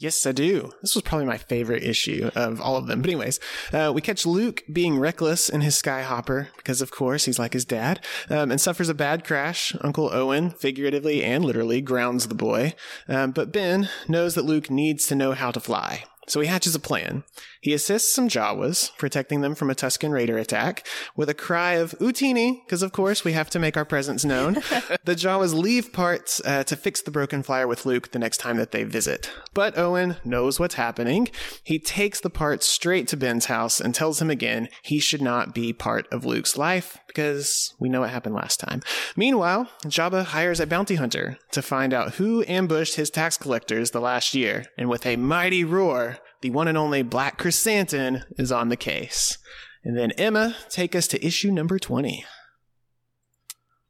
[0.00, 0.70] Yes, I do.
[0.80, 3.02] This was probably my favorite issue of all of them.
[3.02, 3.40] But anyways,
[3.72, 7.64] uh, we catch Luke being reckless in his skyhopper because, of course, he's like his
[7.64, 9.74] dad, um, and suffers a bad crash.
[9.80, 12.74] Uncle Owen, figuratively and literally, grounds the boy.
[13.08, 16.04] Um, but Ben knows that Luke needs to know how to fly.
[16.28, 17.24] So he hatches a plan.
[17.60, 20.86] He assists some Jawas, protecting them from a Tusken Raider attack,
[21.16, 24.54] with a cry of Utini, because of course we have to make our presence known.
[25.04, 28.58] the Jawas leave parts uh, to fix the broken flyer with Luke the next time
[28.58, 29.30] that they visit.
[29.54, 31.28] But Owen knows what's happening.
[31.64, 35.54] He takes the parts straight to Ben's house and tells him again he should not
[35.54, 38.82] be part of Luke's life, because we know what happened last time.
[39.16, 44.00] Meanwhile, Jabba hires a bounty hunter to find out who ambushed his tax collectors the
[44.00, 48.68] last year, and with a mighty roar, the one and only Black Chrysanthemum is on
[48.68, 49.38] the case.
[49.84, 52.24] And then Emma, take us to issue number 20.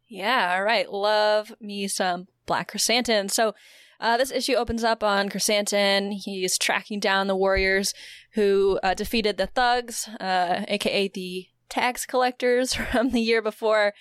[0.09, 0.91] Yeah, all right.
[0.91, 3.29] Love me some Black Chrysanthemum.
[3.29, 3.55] So
[4.01, 6.13] uh, this issue opens up on Chrysanthemum.
[6.13, 7.93] He's tracking down the warriors
[8.33, 13.93] who uh, defeated the thugs, uh, aka the tax collectors from the year before.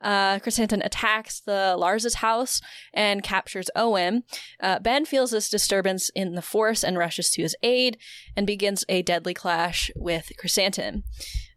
[0.00, 2.60] Uh, Chrysanthemum attacks the Lars's house
[2.94, 4.24] and captures Owen.
[4.60, 7.98] Uh, ben feels this disturbance in the force and rushes to his aid
[8.36, 11.04] and begins a deadly clash with Chrysanthemum.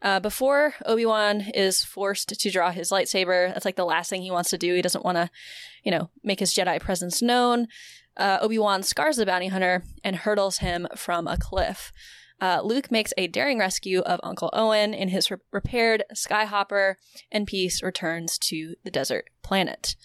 [0.01, 4.32] Uh, before Obi-Wan is forced to draw his lightsaber, that's like the last thing he
[4.32, 4.75] wants to do.
[4.75, 5.29] He doesn't want to,
[5.84, 7.67] you know, make his Jedi presence known.
[8.17, 11.93] Uh, Obi-Wan scars the bounty hunter and hurdles him from a cliff.
[12.41, 16.96] Uh, Luke makes a daring rescue of Uncle Owen in his re- repaired Skyhopper,
[17.32, 19.96] and peace returns to the desert planet.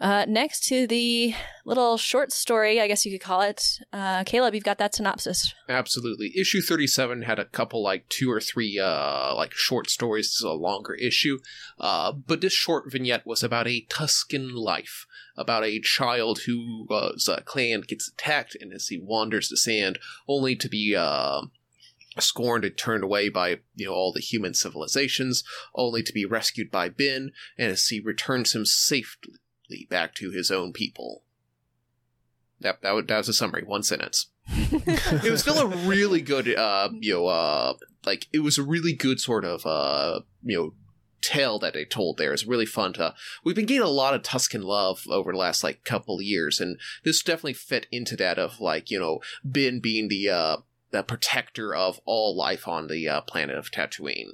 [0.00, 1.34] Uh, next to the
[1.66, 3.80] little short story, I guess you could call it.
[3.92, 5.52] Uh, Caleb, you've got that synopsis.
[5.68, 6.32] Absolutely.
[6.36, 10.28] Issue 37 had a couple, like, two or three, uh, like, short stories.
[10.28, 11.38] This is a longer issue.
[11.80, 15.04] Uh, but this short vignette was about a Tusken life,
[15.38, 20.56] about a child whose uh, clan gets attacked, and as he wanders the sand, only
[20.56, 21.42] to be, uh,
[22.20, 26.70] scorned and turned away by you know all the human civilizations, only to be rescued
[26.70, 29.38] by Ben, and as he returns him safely
[29.88, 31.22] back to his own people.
[32.60, 34.26] That that, that was a summary, one sentence.
[34.48, 37.74] it was still a really good, uh, you know, uh,
[38.06, 40.74] like it was a really good sort of, uh, you know,
[41.20, 43.14] tale that they told there is really fun to.
[43.44, 46.60] We've been getting a lot of Tusken love over the last like couple of years,
[46.60, 50.56] and this definitely fit into that of like you know Ben being the uh
[50.90, 54.30] the protector of all life on the uh, planet of Tatooine.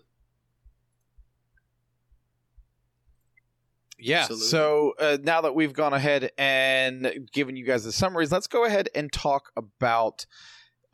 [3.99, 4.21] Yeah.
[4.21, 4.47] Absolutely.
[4.49, 8.65] So uh, now that we've gone ahead and given you guys the summaries, let's go
[8.65, 10.27] ahead and talk about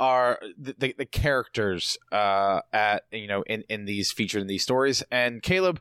[0.00, 4.62] our the, the, the characters uh, at you know in in these featured in these
[4.62, 5.04] stories.
[5.12, 5.80] And Caleb,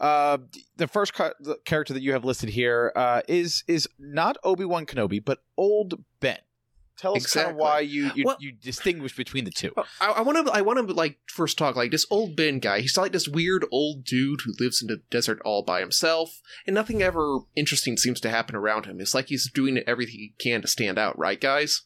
[0.00, 0.38] uh,
[0.76, 4.64] the first ca- the character that you have listed here uh, is is not Obi
[4.64, 6.38] Wan Kenobi, but Old Ben.
[6.98, 9.72] Tell us kind of why you you, Well- you distinguish between the two.
[10.02, 10.52] I want to.
[10.52, 12.80] I want to like first talk like this old Ben guy.
[12.80, 16.74] He's like this weird old dude who lives in the desert all by himself, and
[16.74, 19.00] nothing ever interesting seems to happen around him.
[19.00, 21.82] It's like he's doing everything he can to stand out, right, guys?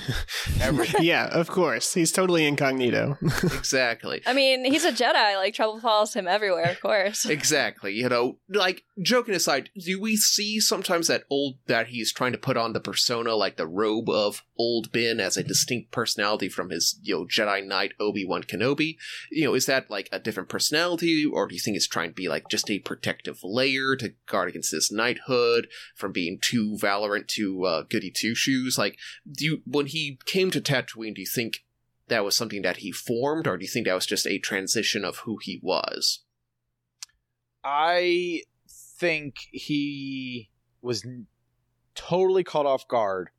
[1.00, 1.94] yeah, of course.
[1.94, 3.18] He's totally incognito.
[3.42, 4.22] exactly.
[4.26, 5.36] I mean, he's a Jedi.
[5.36, 7.26] Like trouble follows him everywhere, of course.
[7.26, 7.94] Exactly.
[7.94, 12.38] You know, like joking aside, do we see sometimes that old that he's trying to
[12.38, 16.70] put on the persona, like the robe of old Ben, as a distinct personality from
[16.70, 18.96] his you know Jedi Knight Obi Wan Kenobi?
[19.30, 22.14] You know, is that like a different personality, or do you think it's trying to
[22.14, 27.26] be like just a protective layer to guard against this knighthood from being too valorant
[27.28, 28.78] to uh, goody two shoes?
[28.78, 28.96] Like,
[29.28, 31.64] do you when he came to Tatooine, do you think?
[32.08, 35.02] That was something that he formed, or do you think that was just a transition
[35.02, 36.24] of who he was?
[37.64, 40.50] I think he
[40.82, 41.06] was
[41.94, 43.30] totally caught off guard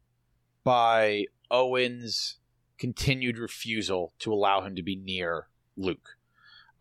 [0.64, 2.38] by Owen's
[2.78, 5.48] continued refusal to allow him to be near
[5.78, 6.18] Luke.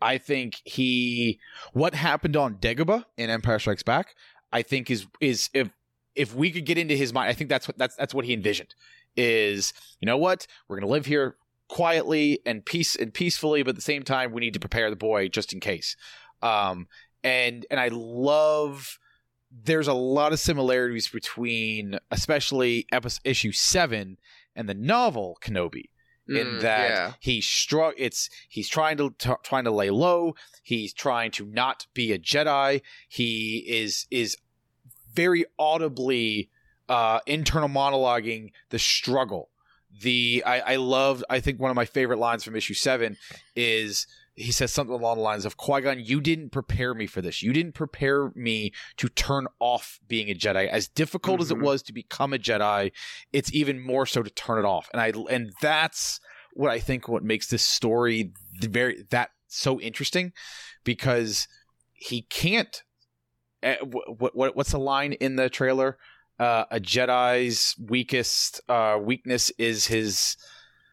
[0.01, 1.39] I think he
[1.71, 4.15] what happened on Dagobah in Empire Strikes Back,
[4.51, 5.69] I think is is if
[6.15, 8.33] if we could get into his mind, I think that's what that's that's what he
[8.33, 8.75] envisioned.
[9.15, 11.37] Is you know what we're gonna live here
[11.69, 14.95] quietly and peace and peacefully, but at the same time we need to prepare the
[14.95, 15.95] boy just in case.
[16.41, 16.87] Um,
[17.23, 18.99] and and I love
[19.65, 24.17] there's a lot of similarities between especially episode issue seven
[24.55, 25.89] and the novel Kenobi
[26.27, 27.13] in Mm, that yeah.
[27.19, 30.35] he's str- it's he's trying to t- trying to lay low.
[30.63, 32.81] He's trying to not be a jedi.
[33.09, 34.37] He is is
[35.13, 36.49] very audibly
[36.89, 39.49] uh internal monologuing the struggle.
[40.01, 43.15] The i i love i think one of my favorite lines from issue 7
[43.55, 47.43] is he says something along the lines of Qui-Gon, you didn't prepare me for this.
[47.43, 50.67] You didn't prepare me to turn off being a Jedi.
[50.67, 51.61] As difficult as it Mhm.
[51.63, 52.91] was to become a Jedi,
[53.31, 54.89] it's even more so to turn it off.
[54.91, 56.19] And I and that's
[56.53, 60.33] what I think what makes this story very that so interesting
[60.83, 61.47] because
[61.93, 62.81] he can't.
[63.61, 65.97] Uh, what, what what's the line in the trailer?
[66.39, 70.35] Uh, a Jedi's weakest uh, weakness is his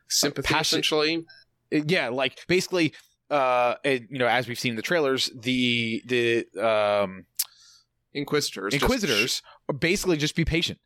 [0.09, 1.25] sympathy passion- essentially
[1.71, 2.93] yeah like basically
[3.31, 7.27] uh and, you know as we've seen in the trailers the the um
[8.13, 10.79] inquisitors just- inquisitors are basically just be patient.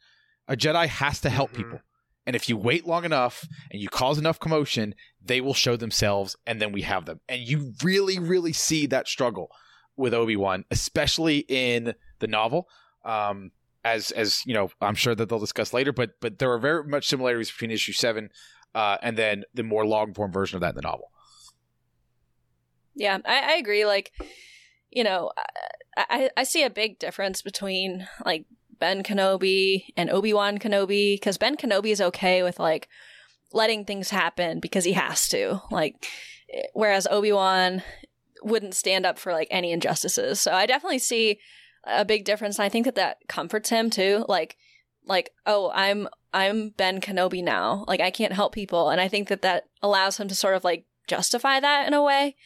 [0.49, 1.57] A jedi has to help Mhm.
[1.57, 1.81] people.
[2.27, 6.37] And if you wait long enough and you cause enough commotion they will show themselves
[6.47, 7.21] and then we have them.
[7.29, 9.51] And you really really see that struggle
[9.97, 12.69] with obi-wan especially in the novel.
[13.05, 13.53] Um
[13.87, 16.85] as as you know i'm sure that they'll discuss later but but there are very
[16.85, 18.31] much similarities between issue 7
[18.75, 21.11] uh, and then the more long form version of that in the novel
[22.95, 23.85] Yeah, I, I agree.
[23.85, 24.13] Like,
[24.91, 25.33] you know,
[25.97, 28.47] I, I, see a big difference between like
[28.79, 32.89] Ben Kenobi and Obi Wan Kenobi because Ben Kenobi is okay with like
[33.53, 35.61] letting things happen because he has to.
[35.71, 36.07] Like,
[36.73, 37.83] whereas Obi Wan
[38.43, 40.41] wouldn't stand up for like any injustices.
[40.41, 41.39] So I definitely see
[41.85, 42.59] a big difference.
[42.59, 44.25] And I think that that comforts him too.
[44.29, 44.57] Like,
[45.07, 47.85] like oh, I'm I'm Ben Kenobi now.
[47.87, 50.65] Like I can't help people, and I think that that allows him to sort of
[50.65, 52.37] like justify that in a way.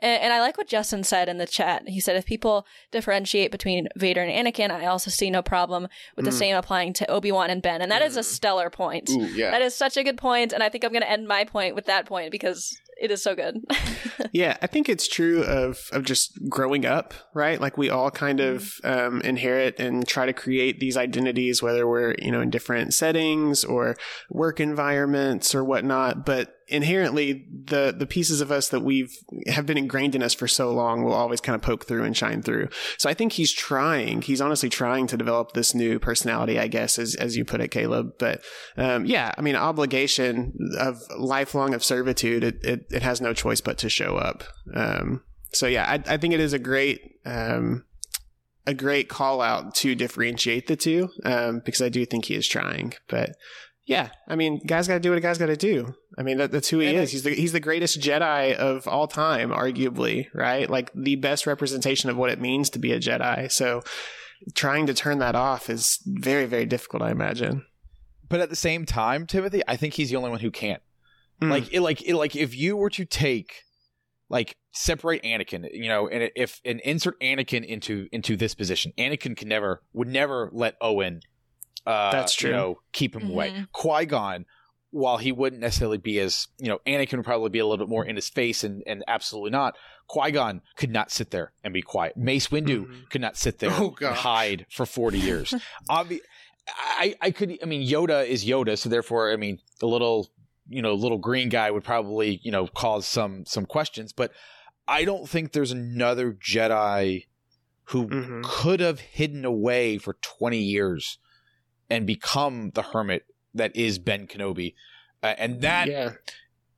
[0.00, 1.88] And, and I like what Justin said in the chat.
[1.88, 6.24] He said if people differentiate between Vader and Anakin, I also see no problem with
[6.24, 6.38] the Mm.
[6.38, 7.80] same applying to Obi Wan and Ben.
[7.82, 8.24] And that is a Mm.
[8.24, 9.08] stellar point.
[9.10, 9.50] Ooh, yeah.
[9.50, 11.74] That is such a good point, and I think I'm going to end my point
[11.74, 13.56] with that point because it is so good.
[14.32, 17.60] yeah, I think it's true of of just growing up, right?
[17.60, 22.14] Like we all kind of um, inherit and try to create these identities, whether we're
[22.20, 23.96] you know in different settings or
[24.30, 26.24] work environments or whatnot.
[26.24, 29.12] But inherently the the pieces of us that we've
[29.46, 32.16] have been ingrained in us for so long will always kind of poke through and
[32.16, 32.68] shine through.
[32.98, 34.22] So I think he's trying.
[34.22, 37.68] He's honestly trying to develop this new personality, I guess, as as you put it,
[37.68, 38.14] Caleb.
[38.18, 38.42] But
[38.76, 42.44] um, yeah, I mean, obligation of lifelong of servitude.
[42.44, 44.44] It, it, it has no choice but to show up.
[44.74, 47.00] Um, so yeah, I, I think it is a great.
[47.24, 47.84] Um,
[48.68, 52.48] a great call out to differentiate the two um, because I do think he is
[52.48, 52.94] trying.
[53.08, 53.36] But
[53.86, 55.94] yeah, I mean, guys got to do what a guy's got to do.
[56.18, 57.12] I mean, that, that's who he and is.
[57.12, 60.68] He's the he's the greatest Jedi of all time, arguably, right?
[60.68, 63.50] Like the best representation of what it means to be a Jedi.
[63.50, 63.82] So,
[64.54, 67.64] trying to turn that off is very very difficult, I imagine.
[68.28, 70.82] But at the same time, Timothy, I think he's the only one who can't.
[71.40, 71.50] Mm.
[71.50, 73.62] Like, it, like, it, like, if you were to take,
[74.28, 79.36] like, separate Anakin, you know, and if and insert Anakin into into this position, Anakin
[79.36, 81.20] can never would never let Owen
[81.86, 82.50] uh, That's true.
[82.50, 83.30] You know, keep him mm-hmm.
[83.30, 83.66] away.
[83.72, 84.44] Qui Gon,
[84.90, 87.90] while he wouldn't necessarily be as you know, Anakin would probably be a little bit
[87.90, 89.76] more in his face, and and absolutely not.
[90.08, 92.16] Qui Gon could not sit there and be quiet.
[92.16, 93.00] Mace Windu mm-hmm.
[93.10, 95.54] could not sit there oh, and hide for forty years.
[95.90, 96.20] Obvi-
[96.68, 97.58] I I could.
[97.62, 100.30] I mean, Yoda is Yoda, so therefore, I mean, the little
[100.68, 104.32] you know little green guy would probably you know cause some some questions, but
[104.88, 107.26] I don't think there's another Jedi
[107.90, 108.40] who mm-hmm.
[108.44, 111.18] could have hidden away for 20 years
[111.90, 114.74] and become the hermit that is Ben Kenobi.
[115.22, 116.12] Uh, and that yeah.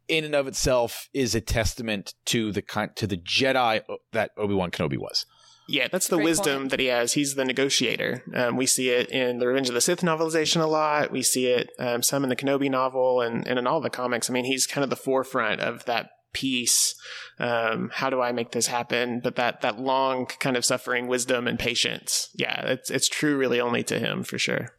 [0.07, 4.71] in and of itself is a testament to the kind to the Jedi that Obi-Wan
[4.71, 5.27] Kenobi was.
[5.71, 6.71] Yeah, that's the Great wisdom point.
[6.71, 7.13] that he has.
[7.13, 8.23] He's the negotiator.
[8.35, 11.11] Um, we see it in the Revenge of the Sith novelization a lot.
[11.13, 14.31] We see it um, some in the Kenobi novel and, and in all the comics.
[14.31, 16.95] I mean, he's kind of the forefront of that peace.
[17.39, 19.21] Um, how do I make this happen?
[19.21, 22.31] But that that long kind of suffering wisdom and patience.
[22.35, 24.75] Yeah, it's it's true really only to him for sure.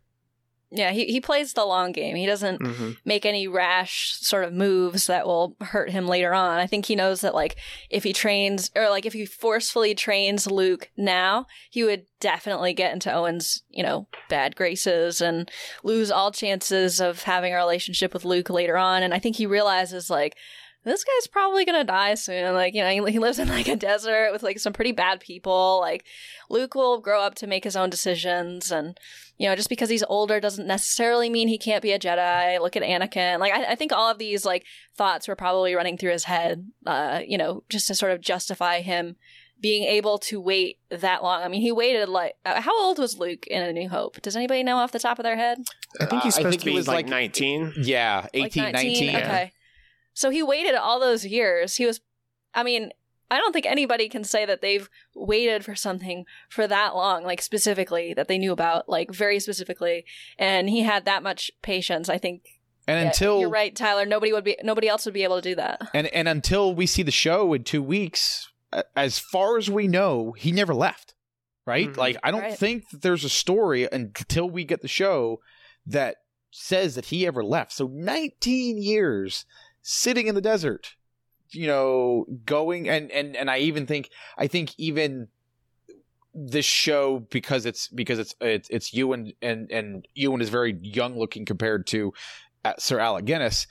[0.72, 2.16] Yeah, he, he plays the long game.
[2.16, 2.92] He doesn't mm-hmm.
[3.04, 6.60] make any rash sort of moves that will hurt him later on.
[6.60, 7.56] I think he knows that like
[7.90, 12.94] if he trains or like if he forcefully trains Luke now, he would definitely get
[12.94, 15.50] into Owen's, you know, bad graces and
[15.84, 19.02] lose all chances of having a relationship with Luke later on.
[19.02, 20.36] And I think he realizes like
[20.84, 22.54] this guy's probably gonna die soon.
[22.54, 25.20] Like, you know, he, he, lives in like a desert with like some pretty bad
[25.20, 25.80] people.
[25.82, 26.06] Like,
[26.50, 28.72] Luke will grow up to make his own decisions.
[28.72, 28.98] And,
[29.38, 32.60] you know, just because he's older doesn't necessarily mean he can't be a Jedi.
[32.62, 33.40] Look at Anakin.
[33.40, 34.66] Like, I, I think all of these like
[34.96, 38.82] thoughts were probably running through his head, uh, you know, just to sort of justify
[38.82, 39.18] him
[39.62, 41.44] being able to wait that long.
[41.44, 44.22] I mean, he waited like uh, how old was Luke in A New Hope?
[44.22, 45.58] Does anybody know off the top of their head?
[46.00, 47.74] I think he's supposed uh, think to be he was like, like 19.
[47.78, 49.14] Yeah, 18, like 19?
[49.14, 49.26] 19.
[49.26, 49.52] Okay.
[50.20, 51.78] So he waited all those years.
[51.78, 52.02] He was,
[52.54, 52.92] I mean,
[53.32, 57.42] I don't think anybody can say that they've waited for something for that long, like
[57.42, 60.04] specifically that they knew about, like very specifically.
[60.38, 62.10] And he had that much patience.
[62.10, 62.60] I think.
[62.86, 65.56] And until you're right, Tyler, nobody would be, nobody else would be able to do
[65.56, 65.88] that.
[65.94, 68.52] And and until we see the show in two weeks,
[68.98, 71.16] as far as we know, he never left.
[71.66, 71.88] Right?
[71.88, 72.00] Mm-hmm.
[72.00, 72.60] Like I don't right.
[72.60, 75.40] think that there's a story until we get the show
[75.86, 76.18] that
[76.52, 77.72] says that he ever left.
[77.72, 79.46] So 19 years
[79.82, 80.96] sitting in the desert,
[81.52, 85.28] you know, going and and and I even think I think even
[86.34, 91.18] this show because it's because it's it's, it's Ewan and and Ewan is very young
[91.18, 92.14] looking compared to
[92.66, 93.68] uh, Sir Alec Guinness.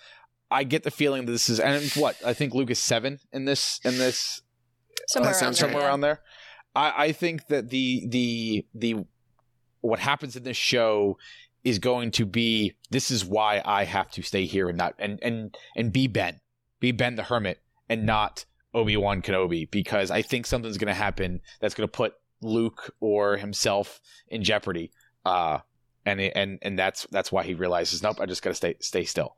[0.51, 3.45] I get the feeling that this is and what I think Luke is seven in
[3.45, 4.43] this in this
[5.09, 6.21] somewhere, uh, around, somewhere there, around there.
[6.75, 9.05] I, I think that the the the
[9.81, 11.19] what happens in this show
[11.65, 15.19] is going to be this is why I have to stay here and not and
[15.23, 16.41] and and be Ben,
[16.81, 18.45] be Ben the Hermit, and not
[18.75, 22.95] Obi Wan Kenobi because I think something's going to happen that's going to put Luke
[23.01, 24.93] or himself in jeopardy.
[25.25, 25.59] Uh,
[26.05, 29.05] and and and that's that's why he realizes, nope, I just got to stay stay
[29.05, 29.37] still.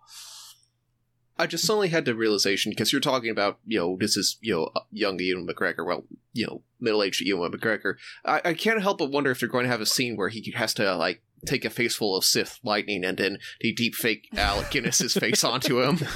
[1.41, 4.53] I just suddenly had the realization because you're talking about, you know, this is, you
[4.53, 7.95] know, young Ewan McGregor, well, you know, middle aged Ewan McGregor.
[8.27, 10.53] I, I can't help but wonder if they're going to have a scene where he
[10.55, 14.29] has to, like, take a face full of Sith lightning and then they deep fake
[14.37, 15.99] Alec Guinness's face onto him.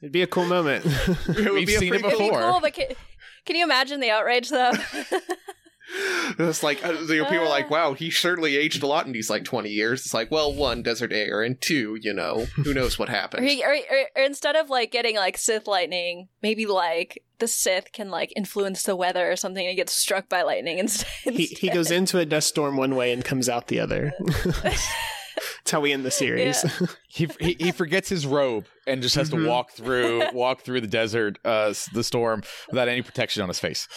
[0.00, 0.84] It'd be a cool moment.
[0.86, 2.40] It We've seen it before.
[2.40, 2.86] Cool, but can,
[3.44, 4.72] can you imagine the outrage though?
[6.38, 9.12] it's like uh, you know, people are like, "Wow, he certainly aged a lot in
[9.12, 12.74] these like twenty years." It's like, well, one, desert air, and two, you know, who
[12.78, 13.46] knows what happened.
[13.46, 17.92] Or, or, or, or, instead of like getting like Sith lightning, maybe like the Sith
[17.92, 21.08] can like influence the weather or something, and gets struck by lightning instead.
[21.34, 24.12] He he goes into a dust storm one way and comes out the other.
[24.62, 26.62] That's how we end the series.
[27.08, 29.44] he, he he forgets his robe and just has Mhm.
[29.44, 33.58] to walk through walk through the desert, uh, the storm without any protection on his
[33.58, 33.88] face.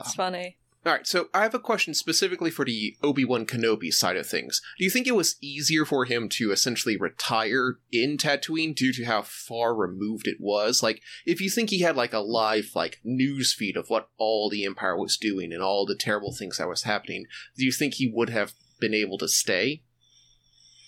[0.00, 0.56] It's funny.
[0.84, 4.26] All right, so I have a question specifically for the Obi Wan Kenobi side of
[4.26, 4.60] things.
[4.78, 9.04] Do you think it was easier for him to essentially retire in Tatooine due to
[9.04, 10.82] how far removed it was?
[10.82, 14.50] Like, if you think he had like a live like news feed of what all
[14.50, 17.94] the Empire was doing and all the terrible things that was happening, do you think
[17.94, 19.84] he would have been able to stay?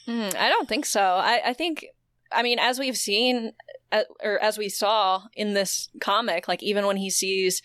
[0.09, 1.01] Mm, I don't think so.
[1.01, 1.87] I, I think,
[2.33, 3.53] I mean, as we've seen,
[3.93, 7.62] uh, or as we saw in this comic, like even when he sees,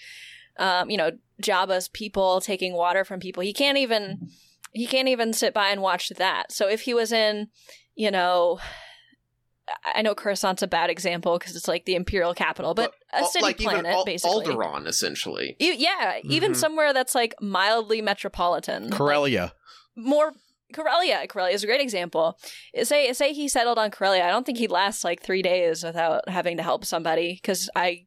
[0.59, 4.29] um, you know, Jabba's people taking water from people, he can't even,
[4.73, 6.51] he can't even sit by and watch that.
[6.51, 7.47] So if he was in,
[7.95, 8.59] you know,
[9.85, 13.23] I- I know Coruscant's a bad example because it's like the imperial capital, but, a
[13.25, 14.45] city like planet, even Al- basically.
[14.45, 15.55] Alderaan, essentially.
[15.59, 16.55] E- yeah, even Mhm.
[16.55, 18.89] somewhere that's like mildly metropolitan.
[18.91, 19.53] Corellia.
[19.95, 20.33] more
[20.73, 21.25] Corellia.
[21.27, 22.37] Corellia is a great example.
[22.83, 24.23] Say say he settled on Corellia.
[24.23, 27.33] I don't think he'd last like three days without having to help somebody.
[27.33, 28.05] Because I,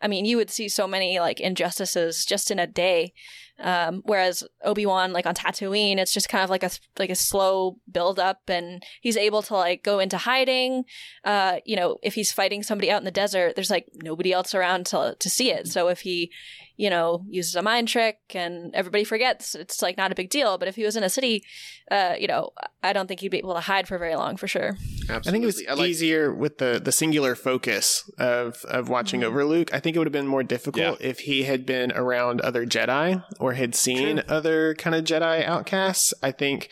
[0.00, 3.12] I mean, you would see so many like injustices just in a day.
[3.60, 7.14] Um, whereas Obi Wan, like on Tatooine, it's just kind of like a like a
[7.14, 10.84] slow build up, and he's able to like go into hiding.
[11.24, 14.54] Uh, you know, if he's fighting somebody out in the desert, there's like nobody else
[14.54, 15.68] around to to see it.
[15.68, 16.30] So if he
[16.78, 20.58] you know, uses a mind trick and everybody forgets, it's like not a big deal.
[20.58, 21.42] But if he was in a city,
[21.90, 22.50] uh, you know,
[22.84, 24.78] I don't think he'd be able to hide for very long for sure.
[25.10, 25.28] Absolutely.
[25.28, 29.44] I think it was like- easier with the the singular focus of of watching over
[29.44, 29.74] Luke.
[29.74, 33.24] I think it would have been more difficult if he had been around other Jedi
[33.40, 36.14] or had seen other kind of Jedi outcasts.
[36.22, 36.68] I think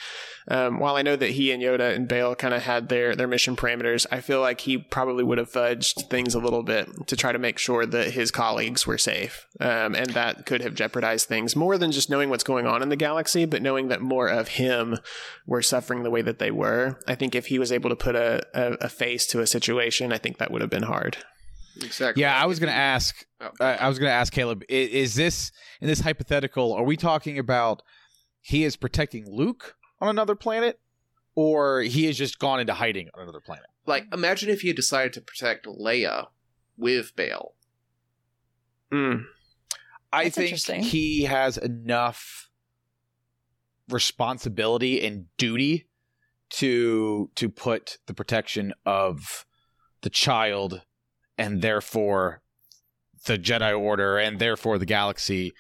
[0.49, 3.27] um, while I know that he and Yoda and Bail kind of had their their
[3.27, 7.17] mission parameters, I feel like he probably would have fudged things a little bit to
[7.17, 11.27] try to make sure that his colleagues were safe, um, and that could have jeopardized
[11.29, 14.29] things more than just knowing what's going on in the galaxy, but knowing that more
[14.29, 14.99] of him
[15.47, 17.01] were suffering the way that they were.
[17.07, 20.13] I think if he was able to put a, a, a face to a situation,
[20.13, 21.19] I think that would have been hard.
[21.83, 22.23] Exactly.
[22.23, 23.27] Yeah, I was going to ask.
[23.41, 23.51] Oh.
[23.61, 24.63] Uh, I was going to ask Caleb.
[24.71, 26.73] i- Is this in this hypothetical?
[26.73, 27.83] Are we talking about
[28.41, 30.81] he is protecting Luke on another planet,
[31.35, 33.67] or he has just gone into hiding on another planet?
[33.89, 36.27] like imagine if he had decided to protect Leia
[36.77, 37.55] with Bail.
[38.93, 39.25] Mm.
[40.13, 42.51] I think he has enough
[43.89, 45.87] responsibility and duty
[46.51, 49.47] to to put the protection of
[50.03, 50.83] the child
[51.39, 52.43] and therefore
[53.27, 55.53] the Jedi Order and therefore the galaxy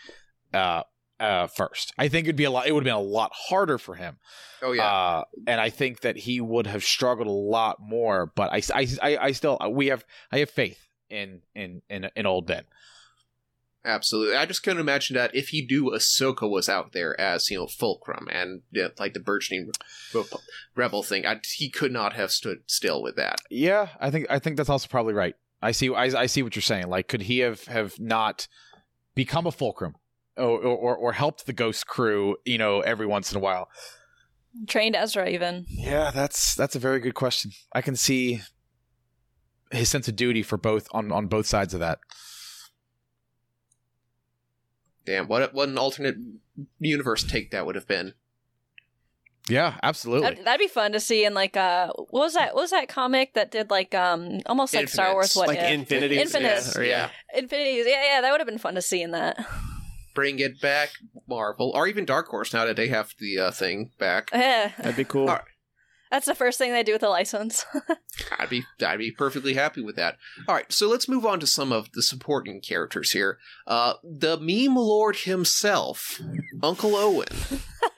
[0.55, 0.83] uh,
[1.19, 1.93] uh, first.
[1.99, 2.67] I think it'd be a lot.
[2.67, 4.19] It would have been a lot harder for him.
[4.63, 4.87] Oh yeah.
[4.87, 8.27] Uh, and I think that he would have struggled a lot more.
[8.35, 12.27] But I, I, I, I still we have I have faith in in in, in
[12.27, 12.65] old Ben.
[13.85, 14.35] Absolutely.
[14.37, 17.69] I just couldn't imagine that if he knew Ahsoka was out there as, you know,
[17.69, 19.71] Fulcrum and yeah, like the burgeoning
[20.13, 20.25] re-
[20.75, 23.37] rebel thing, I, he could not have stood still with that.
[23.49, 25.37] Yeah, I think I think that's also probably right.
[25.67, 26.89] I see I, I see what you're saying.
[26.89, 28.47] Like, could he have have not
[29.17, 29.97] become a fulcrum
[30.37, 32.37] or, or or helped the Ghost crew?
[32.45, 33.69] You know, every once in a while.
[34.69, 35.67] Trained Ezra even.
[35.69, 37.51] Yeah, that's that's a very good question.
[37.73, 38.43] I can see
[39.73, 41.99] his sense of duty for both on on both sides of that.
[45.05, 46.17] Damn, what, what an alternate
[46.81, 48.15] universe take that would have been.
[49.49, 50.29] Yeah, absolutely.
[50.31, 52.89] That'd, that'd be fun to see in like uh what was that what was that
[52.89, 56.75] comic that did like um almost like Star Wars what like if infinities, Infinites.
[56.75, 57.09] yeah, or yeah.
[57.35, 59.39] Infinities yeah yeah that would have been fun to see in that
[60.15, 60.91] Bring it back,
[61.29, 64.31] Marvel, or even Dark Horse now that they have the uh, thing back.
[64.33, 65.29] yeah That'd be cool.
[65.29, 65.45] All right.
[66.11, 67.67] that's the first thing they do with the license
[68.39, 70.17] I'd be I'd be perfectly happy with that.
[70.49, 73.39] All right, so let's move on to some of the supporting characters here.
[73.67, 76.21] Uh, the meme lord himself,
[76.63, 77.29] Uncle Owen.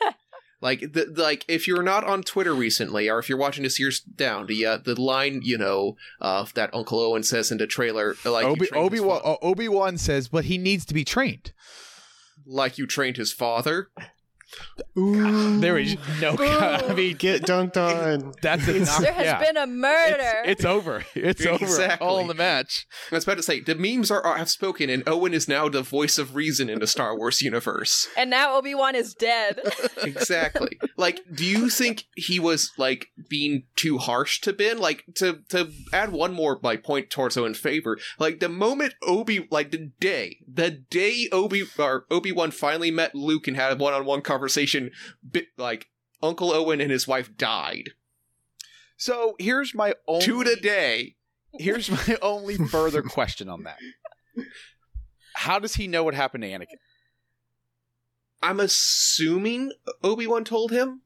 [0.61, 4.01] like the, like if you're not on Twitter recently, or if you're watching this years
[4.01, 8.17] down, the uh, the line you know uh, that Uncle Owen says in the trailer,
[8.25, 11.53] like Obi Obi his Wan fa- Obi Wan says, but he needs to be trained.
[12.47, 13.91] like you trained his father.
[14.97, 15.61] Ooh.
[15.61, 16.37] There is no.
[16.39, 17.77] I mean, Get dunked
[18.25, 18.35] on.
[18.43, 19.01] that's enough.
[19.01, 19.39] there has yeah.
[19.41, 21.05] been a murder It's, it's over.
[21.15, 21.65] It's over.
[21.65, 22.07] Exactly.
[22.07, 22.87] All in the match.
[23.11, 25.69] I was about to say the memes are, are have spoken, and Owen is now
[25.69, 28.09] the voice of reason in the Star Wars universe.
[28.17, 29.61] and now Obi Wan is dead
[30.03, 30.79] exactly.
[30.97, 34.79] Like, do you think he was like being too harsh to Ben?
[34.79, 39.47] Like, to to add one more like point towards Owen's favor, like the moment Obi,
[39.51, 43.77] like the day, the day Obi or Obi Wan finally met Luke and had a
[43.77, 44.38] one on one conversation,
[45.23, 45.89] bi- like
[46.23, 47.91] Uncle Owen and his wife died
[48.97, 51.17] So here's my only to the day.
[51.59, 53.79] here's my only further question on that.
[55.35, 56.79] How does he know what happened to Anakin?
[58.43, 59.73] I'm assuming
[60.03, 61.03] Obi Wan told him.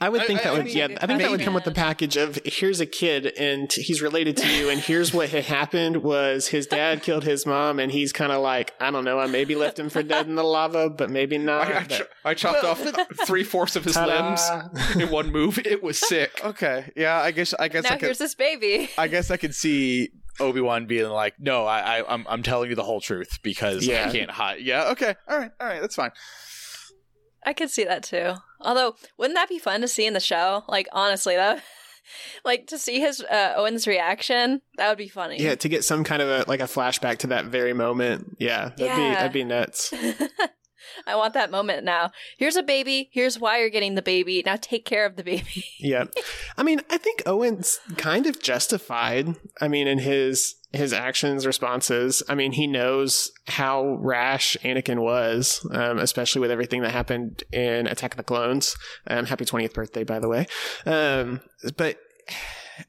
[0.00, 1.64] I would think I- that I would mean, yeah I think that would come with
[1.64, 5.44] the package of here's a kid and he's related to you and here's what had
[5.44, 9.18] happened was his dad killed his mom and he's kind of like I don't know
[9.18, 11.68] I maybe left him for dead in the lava but maybe not.
[11.68, 12.80] I, I, but- ch- I chopped off
[13.26, 14.98] three fourths of his limbs Ta-da.
[15.00, 15.58] in one move.
[15.64, 16.40] It was sick.
[16.44, 18.90] Okay, yeah, I guess I guess I now could here's this baby.
[18.98, 22.68] I guess I could see Obi Wan being like, "No, I, I, I'm, I'm telling
[22.68, 24.08] you the whole truth because Yeah.
[24.08, 26.10] I can't hide." Yeah, okay, all right, all right, that's fine.
[27.44, 28.34] I could see that too.
[28.60, 30.64] Although, wouldn't that be fun to see in the show?
[30.68, 31.62] Like, honestly, that,
[32.44, 35.40] like to see his uh, Owen's reaction, that would be funny.
[35.40, 38.36] Yeah, to get some kind of a like a flashback to that very moment.
[38.38, 39.92] Yeah, that'd be that'd be nuts.
[41.06, 42.10] I want that moment now.
[42.38, 43.10] Here's a baby.
[43.12, 44.42] Here's why you're getting the baby.
[44.44, 45.64] Now take care of the baby.
[45.78, 46.04] Yeah.
[46.56, 49.36] I mean, I think Owen's kind of justified.
[49.60, 52.22] I mean, in his his actions, responses.
[52.28, 57.86] I mean, he knows how rash Anakin was, um, especially with everything that happened in
[57.86, 58.76] Attack of the Clones.
[59.06, 60.46] Um, happy 20th birthday, by the way.
[60.86, 61.40] Um,
[61.76, 61.98] but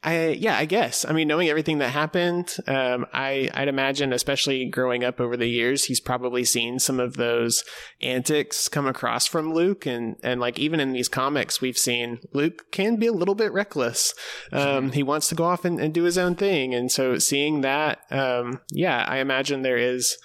[0.02, 1.04] I, yeah, I guess.
[1.04, 5.48] I mean, knowing everything that happened, um, I, I'd imagine, especially growing up over the
[5.48, 7.64] years, he's probably seen some of those
[8.00, 12.70] antics come across from Luke, and and like even in these comics, we've seen Luke
[12.72, 14.14] can be a little bit reckless.
[14.52, 17.60] Um, he wants to go off and, and do his own thing, and so seeing
[17.60, 20.16] that, um, yeah, I imagine there is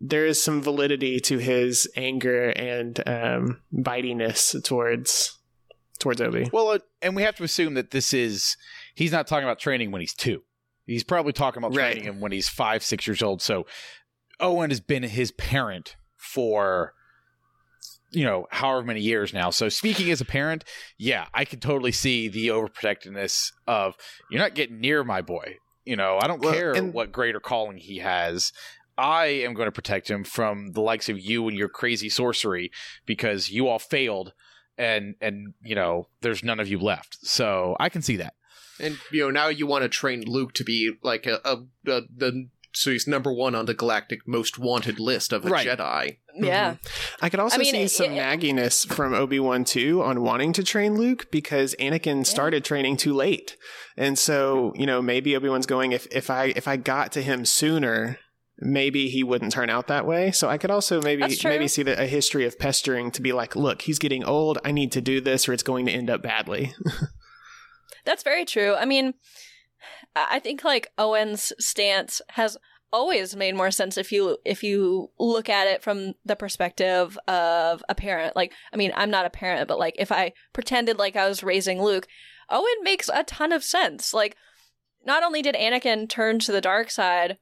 [0.00, 5.38] there is some validity to his anger and um, bitiness towards
[5.98, 6.48] towards Obi.
[6.52, 8.56] Well, uh, and we have to assume that this is
[8.98, 10.42] he's not talking about training when he's two.
[10.86, 11.92] He's probably talking about Right.
[11.92, 13.40] training him when he's five, six years old.
[13.42, 13.66] So
[14.40, 16.94] Owen has been his parent for
[18.10, 19.50] you know however many years now.
[19.50, 20.64] So speaking as a parent,
[20.96, 23.96] yeah, I could totally see the overprotectiveness of
[24.30, 25.56] you're not getting near my boy.
[25.84, 28.52] You know, I don't Well, care and- what greater calling he has.
[28.96, 32.72] I am going to protect him from the likes of you and your crazy sorcery
[33.06, 34.32] because you all failed
[34.76, 38.34] and and you know there's none of you left so i can see that
[38.80, 41.56] And you know now you want to train Luke to be like a, a,
[41.90, 45.66] a the so he's number one on the galactic most wanted list of a Right.
[45.66, 46.18] Jedi.
[46.34, 46.74] yeah.
[46.74, 47.24] Mm-hmm.
[47.24, 50.22] I could also I mean, see it- some it- nagginess from Obi Wan too on
[50.22, 53.56] wanting to train Luke because Anakin started training too late,
[53.96, 54.80] and so mm-hmm.
[54.80, 58.18] you know maybe Obi Wan's going if if I if I got to him sooner.
[58.60, 60.32] Maybe he wouldn't turn out that way.
[60.32, 63.54] So I could also maybe maybe see that a history of pestering to be like,
[63.54, 64.58] look, he's getting old.
[64.64, 66.74] I need to do this, or it's going to end up badly.
[68.08, 68.74] That's very true.
[68.74, 69.12] I mean,
[70.16, 72.56] I think like Owen's stance has
[72.90, 77.84] always made more sense if you if you look at it from the perspective of
[77.86, 78.34] a parent.
[78.34, 81.42] Like, I mean, I'm not a parent, but like if I pretended like I was
[81.42, 82.08] raising Luke,
[82.48, 84.14] Owen makes a ton of sense.
[84.14, 84.36] Like,
[85.04, 87.36] not only did Anakin turn to the dark side,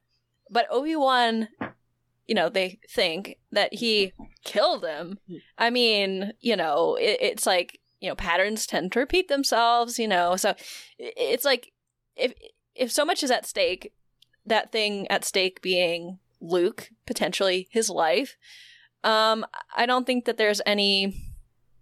[0.51, 1.47] but Obi Wan,
[2.25, 4.11] you know, they think that he
[4.43, 5.19] killed him.
[5.57, 9.99] I mean, you know, it, it's like you know patterns tend to repeat themselves.
[9.99, 10.55] You know, so
[10.97, 11.71] it's like
[12.15, 12.33] if
[12.75, 13.93] if so much is at stake,
[14.45, 18.37] that thing at stake being Luke, potentially his life.
[19.03, 19.45] Um,
[19.75, 21.13] I don't think that there's any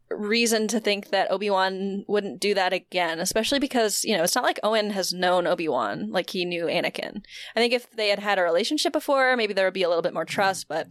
[0.10, 4.44] reason to think that Obi-Wan wouldn't do that again, especially because, you know, it's not
[4.44, 7.24] like Owen has known Obi-Wan like he knew Anakin.
[7.56, 10.04] I think if they had had a relationship before, maybe there would be a little
[10.04, 10.88] bit more trust, but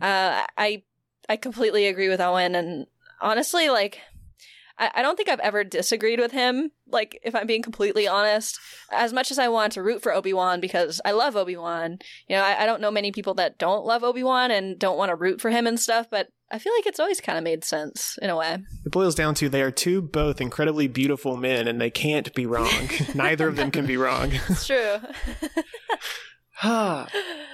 [0.00, 0.82] uh, I
[1.28, 2.86] I completely agree with Owen and
[3.20, 4.00] honestly like
[4.78, 6.70] I, I don't think I've ever disagreed with him.
[6.88, 8.58] Like, if I'm being completely honest,
[8.92, 11.98] as much as I want to root for Obi Wan because I love Obi Wan,
[12.28, 14.98] you know, I, I don't know many people that don't love Obi Wan and don't
[14.98, 16.08] want to root for him and stuff.
[16.10, 18.58] But I feel like it's always kind of made sense in a way.
[18.84, 22.46] It boils down to they are two both incredibly beautiful men, and they can't be
[22.46, 22.88] wrong.
[23.14, 24.32] Neither of them can be wrong.
[24.48, 24.96] It's true.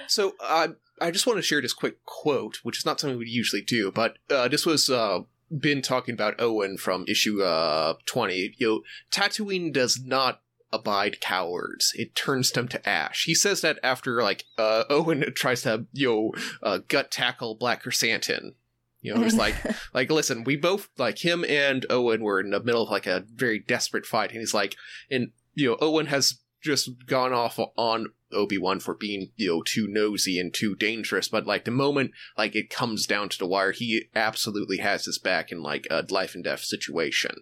[0.07, 0.67] So uh,
[1.01, 3.91] I just want to share this quick quote, which is not something we usually do,
[3.91, 5.21] but uh, this was uh,
[5.59, 8.55] been talking about Owen from issue uh, twenty.
[8.57, 8.81] You know,
[9.11, 10.41] Tatooine does not
[10.71, 13.25] abide cowards; it turns them to ash.
[13.25, 16.31] He says that after like uh, Owen tries to you know
[16.61, 18.53] uh, gut tackle Black Krrsantan.
[19.01, 19.55] You know, it's like
[19.93, 23.25] like listen, we both like him and Owen were in the middle of like a
[23.33, 24.75] very desperate fight, and he's like,
[25.11, 29.87] and you know, Owen has just gone off on Obi-Wan for being, you know, too
[29.87, 33.71] nosy and too dangerous, but like the moment like it comes down to the wire,
[33.71, 37.35] he absolutely has his back in like a life and death situation.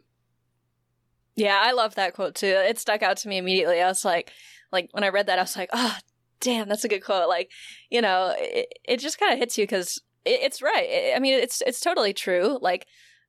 [1.35, 2.47] yeah, I love that quote too.
[2.47, 3.81] It stuck out to me immediately.
[3.81, 4.31] I was like,
[4.71, 5.97] like when I read that, I was like, oh,
[6.39, 7.29] damn, that's a good quote.
[7.29, 7.49] Like,
[7.89, 10.87] you know, it, it just kind of hits you because it, it's right.
[10.89, 12.57] I I mean, it's it's totally true.
[12.61, 12.85] Like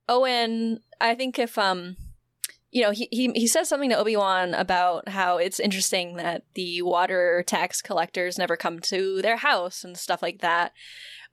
[0.08, 1.96] Owen, I think if um
[2.72, 6.44] you know, he, he he says something to Obi Wan about how it's interesting that
[6.54, 10.72] the water tax collectors never come to their house and stuff like that.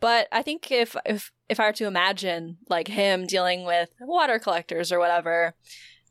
[0.01, 4.37] But I think if if if I were to imagine like him dealing with water
[4.37, 5.55] collectors or whatever,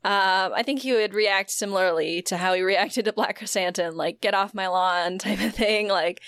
[0.03, 4.21] um, I think he would react similarly to how he reacted to Black Krrsantan, like
[4.21, 5.89] "get off my lawn" type of thing.
[5.89, 6.21] Like,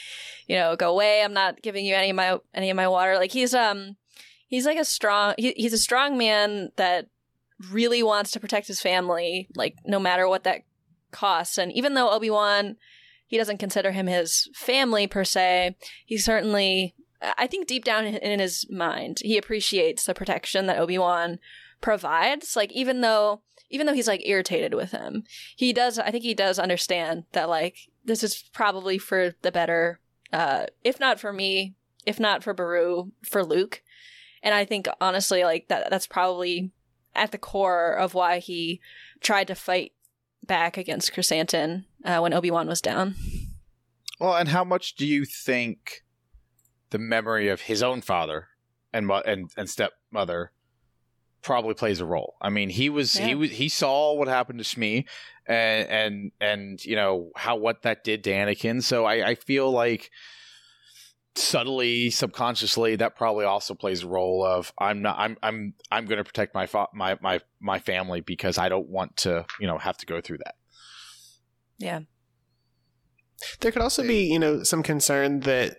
[0.47, 1.23] you know, go away.
[1.23, 3.15] I'm not giving you any of my any of my water.
[3.15, 3.95] Like he's um
[4.45, 7.07] he's like a strong he, he's a strong man that
[7.72, 10.64] really wants to protect his family, like no matter what that
[11.12, 11.57] costs.
[11.57, 12.78] And even though Obi Wan,
[13.28, 18.39] he doesn't consider him his family per se, he certainly, I think deep down in
[18.39, 21.39] his mind, he appreciates the protection that Obi Wan
[21.80, 22.55] provides.
[22.55, 25.24] Like even though, even though he's like irritated with him,
[25.55, 25.97] he does.
[25.97, 29.99] I think he does understand that like this is probably for the better,
[30.34, 33.82] uh, if not for me, if not for Beru, for Luke.
[34.43, 36.72] And I think honestly, like that, that's probably
[37.16, 38.80] at the core of why he
[39.20, 39.93] tried to fight
[40.45, 43.16] back against Krrsantan uh, when Obi Wan was down.
[44.20, 46.03] Well, and how much do you think
[46.91, 48.49] the memory of his own father
[48.93, 50.51] and and and stepmother
[51.41, 52.36] probably plays a role?
[52.41, 53.28] I mean, he was yeah.
[53.28, 55.05] he was he saw what happened to Shmi,
[55.47, 58.84] and and and you know how what that did to Anakin.
[58.84, 60.12] So I, I feel like
[61.36, 66.17] subtly subconsciously that probably also plays a role of i'm not i'm i'm i'm going
[66.17, 69.77] to protect my fa- my my my family because i don't want to you know
[69.77, 70.55] have to go through that.
[71.77, 72.01] Yeah.
[73.59, 75.77] There could also be you know some concern that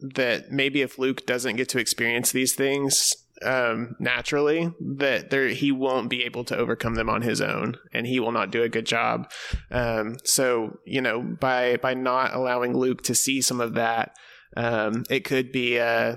[0.00, 5.72] that maybe if luke doesn't get to experience these things um, naturally that there he
[5.72, 8.68] won't be able to overcome them on his own and he will not do a
[8.68, 9.30] good job.
[9.70, 14.14] Um, so you know by by not allowing luke to see some of that
[14.56, 16.16] um, it could be, uh,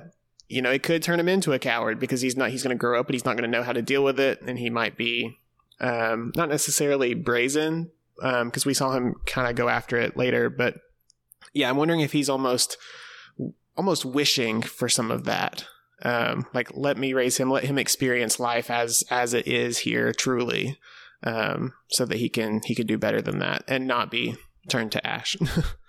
[0.49, 2.49] you know, it could turn him into a coward because he's not.
[2.49, 4.19] He's going to grow up, but he's not going to know how to deal with
[4.19, 5.39] it, and he might be
[5.79, 10.49] um, not necessarily brazen because um, we saw him kind of go after it later.
[10.49, 10.75] But
[11.53, 12.77] yeah, I'm wondering if he's almost
[13.75, 15.65] almost wishing for some of that.
[16.03, 20.11] Um, like let me raise him, let him experience life as as it is here,
[20.11, 20.77] truly,
[21.23, 24.35] um, so that he can he can do better than that and not be
[24.69, 25.35] turned to ash.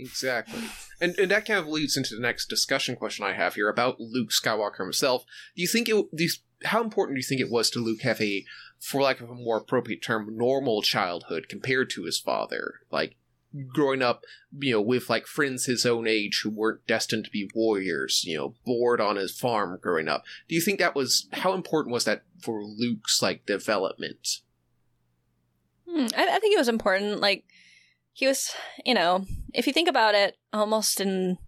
[0.00, 0.62] Exactly.
[1.00, 4.00] And and that kind of leads into the next discussion question I have here about
[4.00, 5.24] Luke Skywalker himself.
[5.56, 6.32] Do you think it
[6.64, 8.44] how important do you think it was to Luke have a
[8.78, 12.74] for lack of a more appropriate term normal childhood compared to his father?
[12.90, 13.16] Like
[13.72, 14.24] growing up,
[14.58, 18.36] you know, with like friends his own age who weren't destined to be warriors, you
[18.36, 20.24] know, bored on his farm growing up.
[20.48, 24.40] Do you think that was how important was that for Luke's like development?
[25.88, 27.20] Hmm, I, I think it was important.
[27.20, 27.44] Like
[28.20, 28.54] he was,
[28.84, 31.38] you know, if you think about it, almost in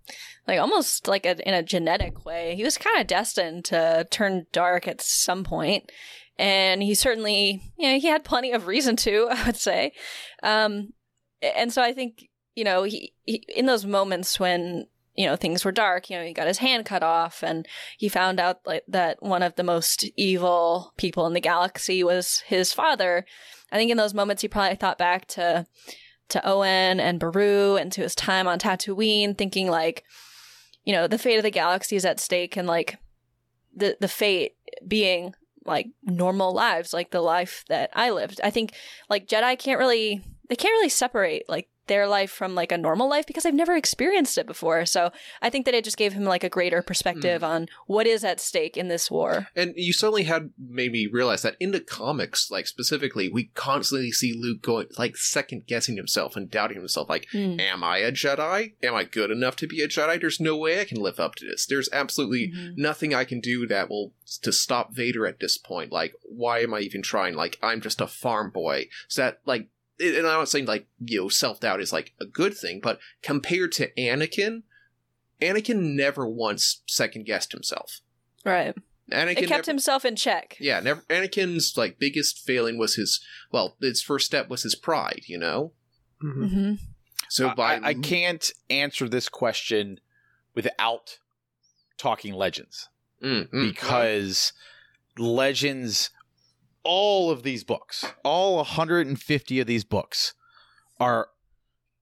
[0.49, 4.47] like almost like a, in a genetic way, he was kind of destined to turn
[4.53, 5.93] dark at some point,
[6.39, 9.93] and he certainly, you know, he had plenty of reason to, I would say,
[10.43, 10.95] um,
[11.43, 15.63] and so I think, you know, he, he in those moments when you know things
[15.63, 17.69] were dark you know he got his hand cut off and
[17.99, 22.43] he found out like, that one of the most evil people in the galaxy was
[22.47, 23.27] his father
[23.71, 25.67] i think in those moments he probably thought back to
[26.33, 30.05] to Owen and Beru and to his time on Tatooine, thinking like,
[30.85, 32.99] you know, the fate of the galaxy is at stake and like
[33.75, 34.57] the the fate
[34.87, 38.41] being like normal lives, like the life that I lived.
[38.43, 38.73] I think
[39.09, 43.09] like Jedi can't really they can't really separate like their life from like a normal
[43.09, 44.87] life because I've never experienced it before.
[44.87, 45.11] So
[45.41, 47.49] I think that it just gave him like a greater perspective mm.
[47.49, 49.49] on what is at stake in this war.
[49.57, 54.13] And you certainly had made me realize that in the comics, like specifically, we constantly
[54.13, 57.09] see Luke going like second guessing himself and doubting himself.
[57.09, 57.61] Like, mm.
[57.61, 58.75] am I a Jedi?
[58.83, 60.21] Am I good enough to be a Jedi?
[60.21, 61.67] There's no way I can live up to this.
[61.67, 62.81] There's absolutely mm-hmm.
[62.81, 64.13] nothing I can do that will
[64.43, 65.93] to stop Vader at this point.
[65.93, 67.35] Like, why am I even trying?
[67.35, 68.89] Like, I'm just a farm boy.
[69.09, 69.69] So that like
[70.01, 72.99] and I'm not saying like you know self doubt is like a good thing, but
[73.23, 74.63] compared to Anakin,
[75.41, 78.01] Anakin never once second guessed himself.
[78.45, 78.75] Right.
[79.11, 80.57] Anakin it kept never, himself in check.
[80.61, 81.03] Yeah, never.
[81.03, 83.21] Anakin's like biggest failing was his
[83.51, 85.23] well, his first step was his pride.
[85.27, 85.73] You know.
[86.23, 86.45] Mm-hmm.
[86.45, 86.75] Mm-hmm.
[87.29, 89.99] So by I, I can't answer this question
[90.55, 91.19] without
[91.97, 92.89] talking legends
[93.23, 93.69] mm-hmm.
[93.69, 94.53] because
[95.19, 95.25] right.
[95.25, 96.11] legends
[96.85, 100.35] all of these books, all 150 of these books,
[100.99, 101.29] are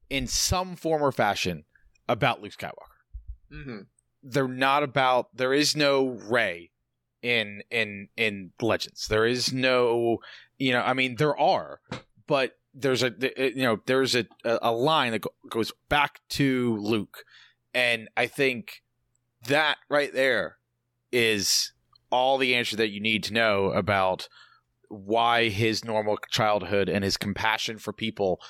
[0.08, 1.64] in some form or fashion
[2.08, 3.52] about Luke Skywalker.
[3.52, 3.78] Mm-hmm.
[4.22, 5.36] They're not about.
[5.36, 6.70] There is no Rey
[7.22, 9.06] in in in Legends.
[9.08, 10.18] There is no.
[10.58, 11.80] You know, I mean, there are,
[12.26, 17.24] but there's a you know there's a a line that goes back to Luke,
[17.72, 18.82] and I think
[19.46, 20.58] that right there
[21.12, 21.72] is
[22.10, 24.28] all the answer that you need to know about
[24.90, 28.40] why his normal childhood and his compassion for people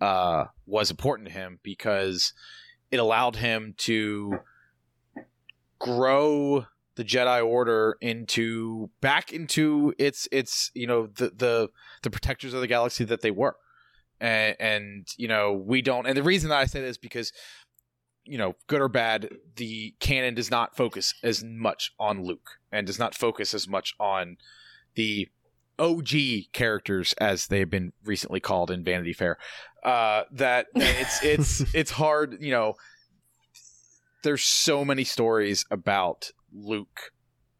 [0.00, 2.32] uh, was important to him because
[2.90, 4.38] it allowed him to
[5.78, 11.68] grow the Jedi Order into back into its its you know the the
[12.02, 13.56] the protectors of the galaxy that they were,
[14.20, 16.06] and, and you know we don't.
[16.06, 17.32] And the reason that I say this is because
[18.24, 22.86] you know good or bad, the canon does not focus as much on Luke and
[22.86, 24.36] does not focus as much on
[24.94, 25.28] the
[25.78, 29.38] OG characters as they've been recently called in Vanity Fair.
[29.82, 32.74] Uh, that it's it's it's hard, you know.
[34.24, 37.12] There's so many stories about Luke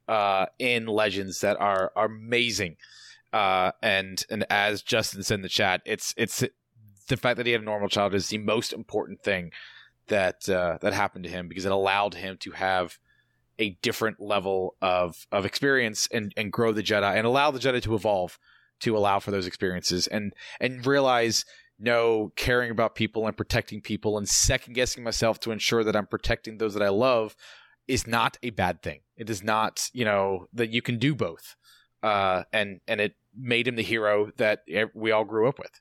[0.08, 2.76] uh, in Legends that are, are amazing.
[3.32, 6.42] Uh, and and as Justin said in the chat, it's it's
[7.08, 9.52] the fact that he had a normal childhood is the most important thing
[10.08, 12.98] that uh, that happened to him because it allowed him to have
[13.59, 17.82] a different level of of experience and and grow the Jedi and allow the Jedi
[17.82, 18.38] to evolve
[18.80, 21.44] to allow for those experiences and and realize
[21.78, 26.06] no caring about people and protecting people and second guessing myself to ensure that I'm
[26.06, 27.36] protecting those that I love
[27.86, 29.00] is not a bad thing.
[29.16, 31.56] It is not, you know, that you can do both.
[32.02, 34.62] Uh, and and it made him the hero that
[34.94, 35.80] we all grew up with.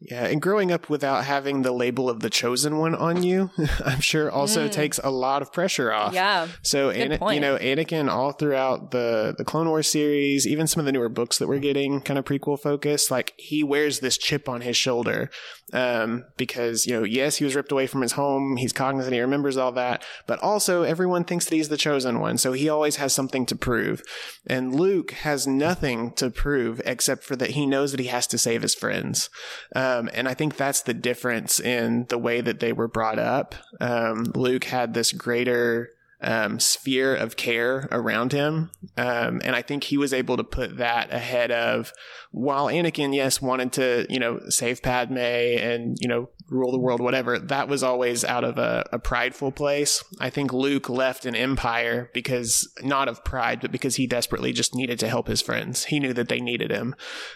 [0.00, 3.50] Yeah, and growing up without having the label of the chosen one on you,
[3.84, 4.72] I'm sure also mm.
[4.72, 6.12] takes a lot of pressure off.
[6.12, 6.46] Yeah.
[6.62, 10.86] So, Ana- you know, Anakin all throughout the the Clone Wars series, even some of
[10.86, 14.48] the newer books that we're getting, kind of prequel focused, like he wears this chip
[14.48, 15.30] on his shoulder
[15.72, 18.56] um, because you know, yes, he was ripped away from his home.
[18.56, 19.14] He's cognizant.
[19.14, 22.68] He remembers all that, but also everyone thinks that he's the chosen one, so he
[22.68, 24.02] always has something to prove.
[24.46, 28.38] And Luke has nothing to prove except for that he knows that he has to
[28.38, 29.30] save his friends.
[29.74, 33.54] Um, and I think that's the difference in the way that they were brought up.
[33.80, 35.90] Um, Luke had this greater
[36.20, 38.70] um, sphere of care around him.
[38.96, 41.92] Um, and I think he was able to put that ahead of
[42.30, 47.00] while Anakin, yes, wanted to, you know, save Padme and, you know, rule the world,
[47.00, 47.38] whatever.
[47.38, 50.02] That was always out of a, a prideful place.
[50.20, 54.74] I think Luke left an empire because not of pride, but because he desperately just
[54.74, 55.84] needed to help his friends.
[55.84, 56.94] He knew that they needed him.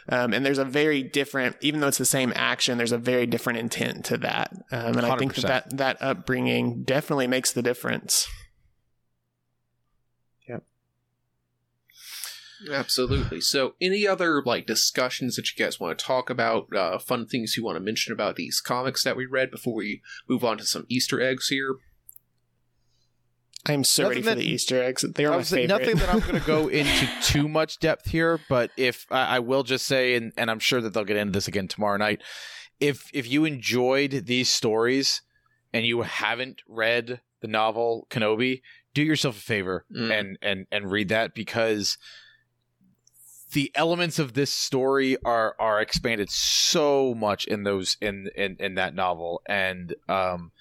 [0.09, 3.26] Um, and there's a very different, even though it's the same action, there's a very
[3.26, 4.53] different intent to that.
[4.72, 5.11] Um, and 100%.
[5.11, 8.28] I think that, that that upbringing definitely makes the difference.
[12.71, 13.41] Absolutely.
[13.41, 16.75] So, any other like discussions that you guys want to talk about?
[16.75, 20.03] Uh, fun things you want to mention about these comics that we read before we
[20.29, 21.77] move on to some Easter eggs here?
[23.67, 25.05] I'm so nothing ready for that, the Easter eggs.
[25.15, 25.69] They are my favorite.
[25.69, 29.39] Nothing that I'm going to go into too much depth here, but if I, I
[29.39, 32.23] will just say, and, and I'm sure that they'll get into this again tomorrow night.
[32.81, 35.23] If if you enjoyed these stories
[35.73, 38.63] and you haven't read the novel Kenobi,
[38.95, 40.11] do yourself a favor mm.
[40.11, 41.97] and and and read that because
[43.53, 48.74] the elements of this story are are expanded so much in those in in, in
[48.74, 50.53] that novel and um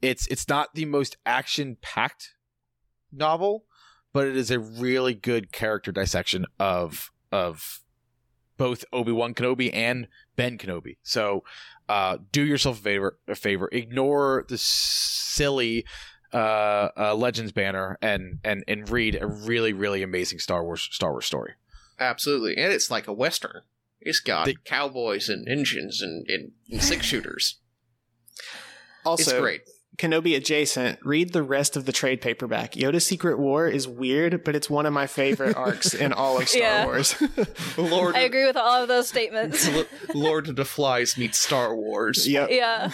[0.00, 2.34] it's it's not the most action packed
[3.12, 3.64] novel
[4.12, 7.82] but it is a really good character dissection of of
[8.58, 10.98] both Obi-Wan Kenobi and Ben Kenobi.
[11.02, 11.42] So
[11.88, 13.68] uh, do yourself a favor, a favor.
[13.72, 15.84] Ignore the silly
[16.32, 21.12] uh, uh, Legends banner and and and read a really really amazing Star Wars Star
[21.12, 21.54] Wars story.
[22.02, 23.62] Absolutely, and it's like a western.
[24.00, 27.60] It's got the- cowboys and engines and, and, and six shooters.
[29.04, 29.62] Also, it's great.
[29.98, 32.72] Kenobi adjacent, read the rest of the trade paperback.
[32.72, 36.48] Yoda's Secret War is weird, but it's one of my favorite arcs in all of
[36.48, 36.84] Star yeah.
[36.86, 37.14] Wars.
[37.76, 39.68] Lord, I agree with all of those statements.
[40.14, 42.26] Lord of the Flies meets Star Wars.
[42.26, 42.48] Yep.
[42.50, 42.90] Yeah.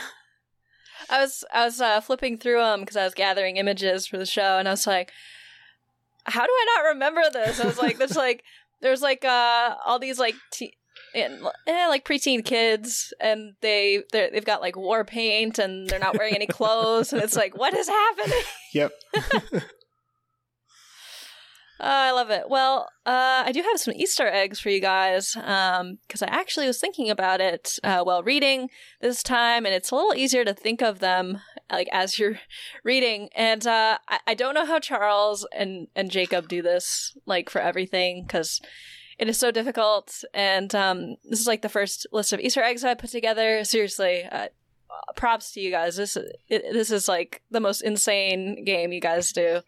[1.09, 4.27] I was I was uh, flipping through them because I was gathering images for the
[4.27, 5.13] show, and I was like,
[6.25, 8.43] "How do I not remember this?" I was like, "This like
[8.81, 10.75] there's like uh all these like te-
[11.15, 16.17] and eh, like preteen kids and they they've got like war paint and they're not
[16.19, 18.93] wearing any clothes and it's like what is happening yep
[21.81, 22.49] Uh, I love it.
[22.49, 26.67] Well, uh, I do have some Easter eggs for you guys because um, I actually
[26.67, 28.69] was thinking about it uh, while reading
[29.01, 31.41] this time, and it's a little easier to think of them
[31.71, 32.39] like as you're
[32.85, 33.29] reading.
[33.35, 37.61] And uh, I-, I don't know how Charles and and Jacob do this like for
[37.61, 38.61] everything because
[39.19, 40.25] it is so difficult.
[40.33, 43.65] And um, this is like the first list of Easter eggs I put together.
[43.65, 44.49] Seriously, uh,
[45.17, 45.97] props to you guys.
[45.97, 49.61] This it, this is like the most insane game you guys do.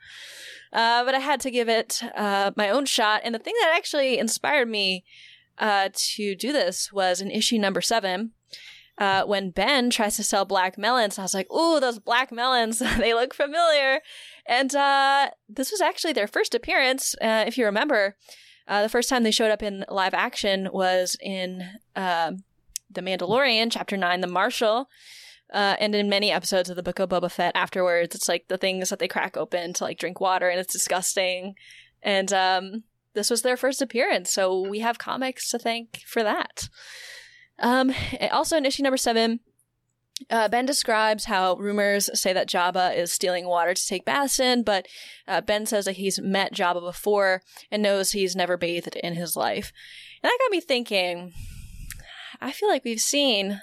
[0.73, 3.23] Uh, but I had to give it uh, my own shot.
[3.25, 5.05] And the thing that actually inspired me
[5.59, 8.33] uh, to do this was in issue number seven.
[8.99, 12.79] Uh, when Ben tries to sell black melons, I was like, "Ooh, those black melons!
[12.99, 14.01] they look familiar."
[14.47, 18.17] And uh, this was actually their first appearance, uh, if you remember.
[18.69, 22.33] Uh, the first time they showed up in live action was in uh,
[22.89, 24.89] The Mandalorian, Chapter 9, The Marshal.
[25.53, 28.57] Uh, and in many episodes of the Book of Boba Fett afterwards, it's like the
[28.57, 31.55] things that they crack open to like drink water and it's disgusting.
[32.03, 32.85] And um,
[33.15, 36.69] this was their first appearance, so we have comics to thank for that.
[37.61, 37.93] Um,
[38.31, 39.41] also in issue number seven,
[40.29, 44.63] uh, Ben describes how rumors say that Jabba is stealing water to take baths in,
[44.63, 44.87] but
[45.27, 49.37] uh, Ben says that he's met Jabba before and knows he's never bathed in his
[49.37, 49.73] life.
[50.23, 51.33] And that got me thinking.
[52.41, 53.61] I feel like we've seen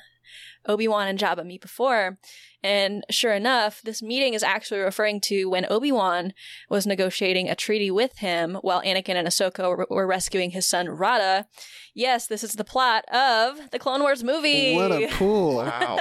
[0.68, 2.18] Obi Wan and Jabba meet before,
[2.64, 6.34] and sure enough, this meeting is actually referring to when Obi Wan
[6.70, 10.90] was negotiating a treaty with him while Anakin and Ahsoka were, were rescuing his son
[10.90, 11.46] Rotta.
[11.94, 14.76] Yes, this is the plot of the Clone Wars movie.
[14.76, 15.56] What a cool.
[15.80, 16.00] Wow.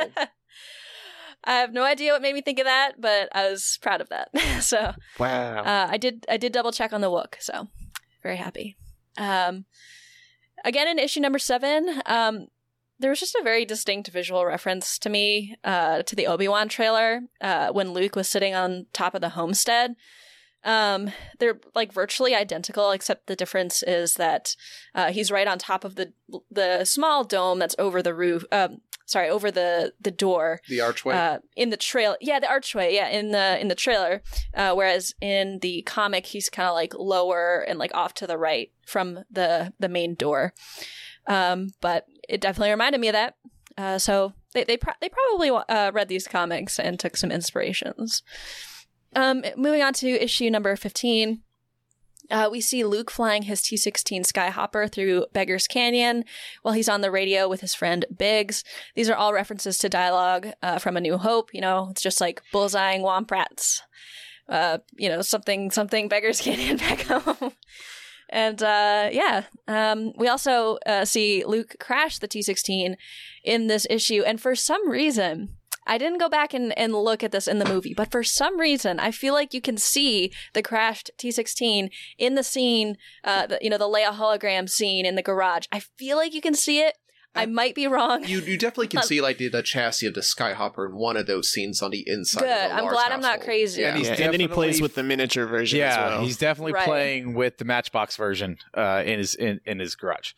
[1.48, 4.08] I have no idea what made me think of that, but I was proud of
[4.08, 4.30] that.
[4.62, 5.58] so Wow.
[5.62, 7.68] uh, I did I did double check on the Wook, so
[8.22, 8.76] very happy.
[9.16, 9.64] Um,
[10.64, 12.48] again in issue number seven, um,
[12.99, 16.68] there was just a very distinct visual reference to me uh, to the Obi Wan
[16.68, 19.97] trailer uh, when Luke was sitting on top of the homestead.
[20.64, 24.57] Um, they're like virtually identical, except the difference is that
[24.94, 26.12] uh, he's right on top of the
[26.51, 28.44] the small dome that's over the roof.
[28.51, 31.14] Um, sorry, over the the door the archway.
[31.14, 32.16] uh, in the trail.
[32.20, 32.94] Yeah, the archway.
[32.94, 34.22] Yeah, in the in the trailer.
[34.55, 38.38] Uh, whereas in the comic, he's kind of like lower and like off to the
[38.38, 40.53] right from the the main door.
[41.28, 43.35] Um, but it definitely reminded me of that.
[43.79, 48.22] Uh, so they they pro- they probably uh, read these comics and took some inspirations.
[49.14, 51.43] Um, moving on to issue number fifteen.
[52.31, 56.24] Uh, we see Luke flying his T 16 Skyhopper through Beggar's Canyon
[56.62, 58.64] while he's on the radio with his friend Biggs.
[58.97, 61.55] These are all references to dialogue uh, from A New Hope.
[61.55, 63.83] You know, it's just like bullseyeing womp rats.
[64.49, 67.53] Uh, you know, something, something Beggar's Canyon back home.
[68.29, 72.97] And uh, yeah, um, we also uh, see Luke crash the T 16
[73.45, 74.22] in this issue.
[74.27, 75.57] And for some reason,
[75.87, 78.59] I didn't go back and, and look at this in the movie, but for some
[78.59, 83.59] reason, I feel like you can see the crashed T16 in the scene, uh, the,
[83.62, 85.66] you know, the Leia hologram scene in the garage.
[85.70, 86.97] I feel like you can see it.
[87.37, 88.24] I might be wrong.
[88.24, 91.16] you you definitely can Uh, see like the, the chassis of the Skyhopper in one
[91.16, 92.41] of those scenes on the inside.
[92.41, 92.49] Good.
[92.51, 93.82] Of the I'm Lars glad I'm not crazy.
[93.82, 96.20] Yeah, and he's yeah, and then he plays with the miniature version yeah, as well.
[96.22, 96.84] he's definitely Right.
[96.87, 100.32] playing with the Matchbox version uh, in his in, in his garage.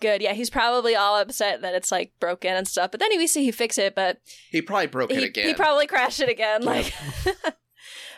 [0.00, 0.22] Good.
[0.22, 2.90] Yeah, he's probably all upset that it's like broken and stuff.
[2.92, 4.18] But then we see he fix it, but
[4.50, 5.48] He probably broke it again.
[5.48, 6.62] he probably crashed it again.
[6.62, 6.92] Like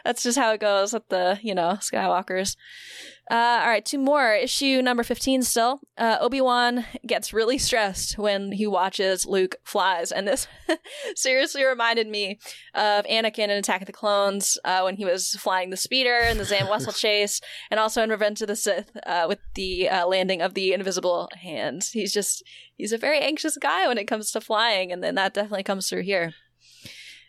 [0.04, 2.56] that's just how it goes with the you know Skywalkers.
[3.30, 4.34] Uh, all right, two more.
[4.34, 5.42] Issue number fifteen.
[5.42, 10.48] Still, uh, Obi Wan gets really stressed when he watches Luke flies, and this
[11.14, 12.40] seriously reminded me
[12.74, 16.38] of Anakin in Attack of the Clones uh, when he was flying the speeder in
[16.38, 20.06] the Zam Wesell chase, and also in Revenge of the Sith uh, with the uh,
[20.06, 21.84] landing of the Invisible Hand.
[21.92, 22.42] He's just
[22.76, 25.88] he's a very anxious guy when it comes to flying, and then that definitely comes
[25.88, 26.34] through here.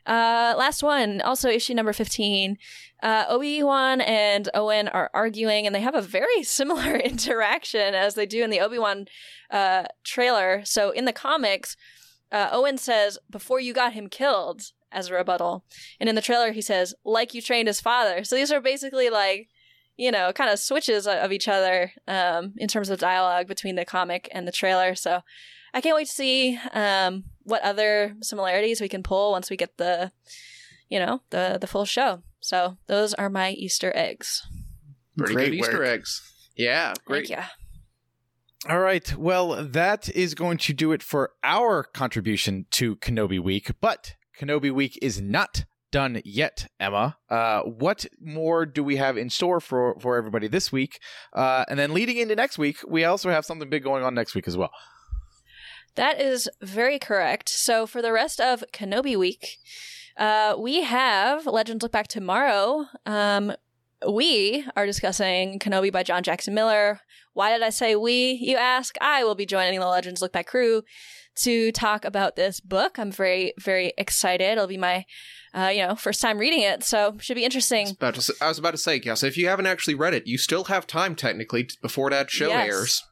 [0.05, 2.57] Uh, last one, also issue number 15.
[3.01, 8.25] Uh, Obi-Wan and Owen are arguing and they have a very similar interaction as they
[8.25, 9.05] do in the Obi-Wan,
[9.49, 10.61] uh, trailer.
[10.65, 11.77] So in the comics,
[12.31, 15.65] uh, Owen says, before you got him killed as a rebuttal.
[15.99, 18.23] And in the trailer, he says, like you trained his father.
[18.23, 19.49] So these are basically like,
[19.97, 23.85] you know, kind of switches of each other, um, in terms of dialogue between the
[23.85, 24.95] comic and the trailer.
[24.95, 25.21] So
[25.73, 29.77] I can't wait to see, um, what other similarities we can pull once we get
[29.77, 30.11] the
[30.89, 34.41] you know the the full show so those are my easter eggs
[35.17, 35.87] Pretty Great good Easter work.
[35.87, 36.21] eggs.
[36.57, 37.27] Yeah, great.
[37.27, 38.71] Thank you.
[38.71, 39.15] All right.
[39.15, 43.71] Well, that is going to do it for our contribution to Kenobi Week.
[43.81, 47.17] But Kenobi Week is not done yet, Emma.
[47.29, 50.99] Uh, what more do we have in store for, for everybody this week?
[51.33, 54.33] Uh, and then leading into next week, we also have something big going on next
[54.33, 54.71] week as well.
[55.95, 57.49] That is very correct.
[57.49, 59.57] So for the rest of Kenobi week,
[60.17, 62.85] uh, we have Legends Look Back tomorrow.
[63.05, 63.53] Um,
[64.07, 66.99] we are discussing Kenobi by John Jackson Miller.
[67.33, 68.95] Why did I say we, you ask?
[69.01, 70.83] I will be joining the Legends Look Back crew
[71.35, 72.99] to talk about this book.
[72.99, 74.51] I'm very, very excited.
[74.51, 75.05] It'll be my,
[75.53, 77.89] uh, you know, first time reading it, so should be interesting.
[77.91, 79.15] About to say, I was about to say, yeah.
[79.15, 82.49] So if you haven't actually read it, you still have time technically before that show
[82.49, 82.67] Yes.
[82.67, 83.03] airs.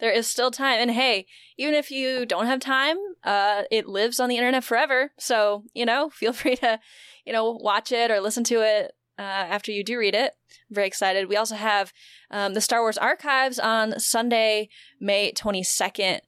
[0.00, 0.78] There is still time.
[0.80, 1.26] And hey,
[1.56, 5.12] even if you don't have time, uh, it lives on the internet forever.
[5.18, 6.80] So, you know, feel free to,
[7.24, 10.34] you know, watch it or listen to it uh, after you do read it.
[10.70, 11.28] I'm very excited.
[11.28, 11.92] We also have
[12.30, 14.68] um, the Star Wars Archives on Sunday,
[15.00, 16.20] May 22nd.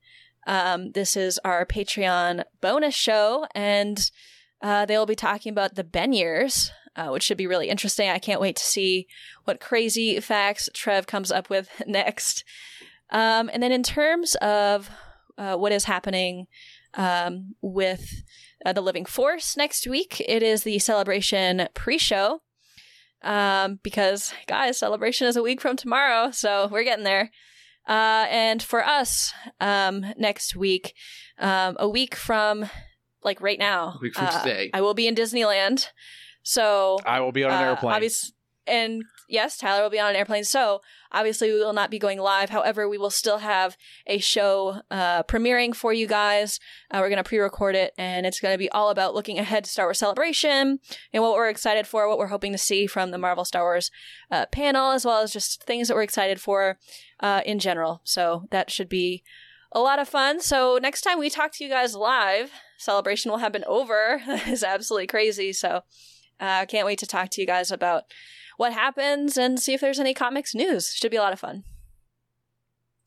[0.47, 4.11] Um, this is our Patreon bonus show, and
[4.63, 6.73] uh, they will be talking about the Ben years.
[6.97, 8.09] uh, which should be really interesting.
[8.09, 9.07] I can't wait to see
[9.45, 12.45] what crazy facts Trev comes up with next.
[13.13, 14.91] Um, and then in terms of
[15.39, 16.47] uh, what is happening
[16.95, 18.23] um, with
[18.65, 22.43] uh, the Living Force next week, it is the celebration pre-show.
[23.23, 27.31] Um, because guys, celebration is a week from tomorrow, so we're getting there.
[27.87, 30.95] Uh, and for us, um, next week,
[31.39, 32.69] um, a week from
[33.23, 34.71] like right now, A week from uh, today.
[34.73, 35.89] I will be in Disneyland.
[36.43, 37.95] So I will be on an uh, airplane.
[37.95, 38.33] obvious-
[38.71, 40.45] and yes, Tyler will be on an airplane.
[40.45, 40.81] So
[41.13, 42.51] obviously, we will not be going live.
[42.51, 46.61] However, we will still have a show uh, premiering for you guys.
[46.91, 49.65] Uh, we're going to pre-record it, and it's going to be all about looking ahead
[49.65, 50.79] to Star Wars Celebration
[51.13, 53.91] and what we're excited for, what we're hoping to see from the Marvel Star Wars
[54.31, 56.79] uh, panel, as well as just things that we're excited for
[57.21, 58.01] uh, in general.
[58.05, 59.23] So that should be
[59.73, 60.41] a lot of fun.
[60.41, 64.23] So next time we talk to you guys live, Celebration will have been over.
[64.47, 65.53] is absolutely crazy.
[65.53, 65.83] So
[66.41, 68.05] I uh, can't wait to talk to you guys about
[68.61, 70.93] what happens and see if there's any comics news.
[70.95, 71.65] Should be a lot of fun.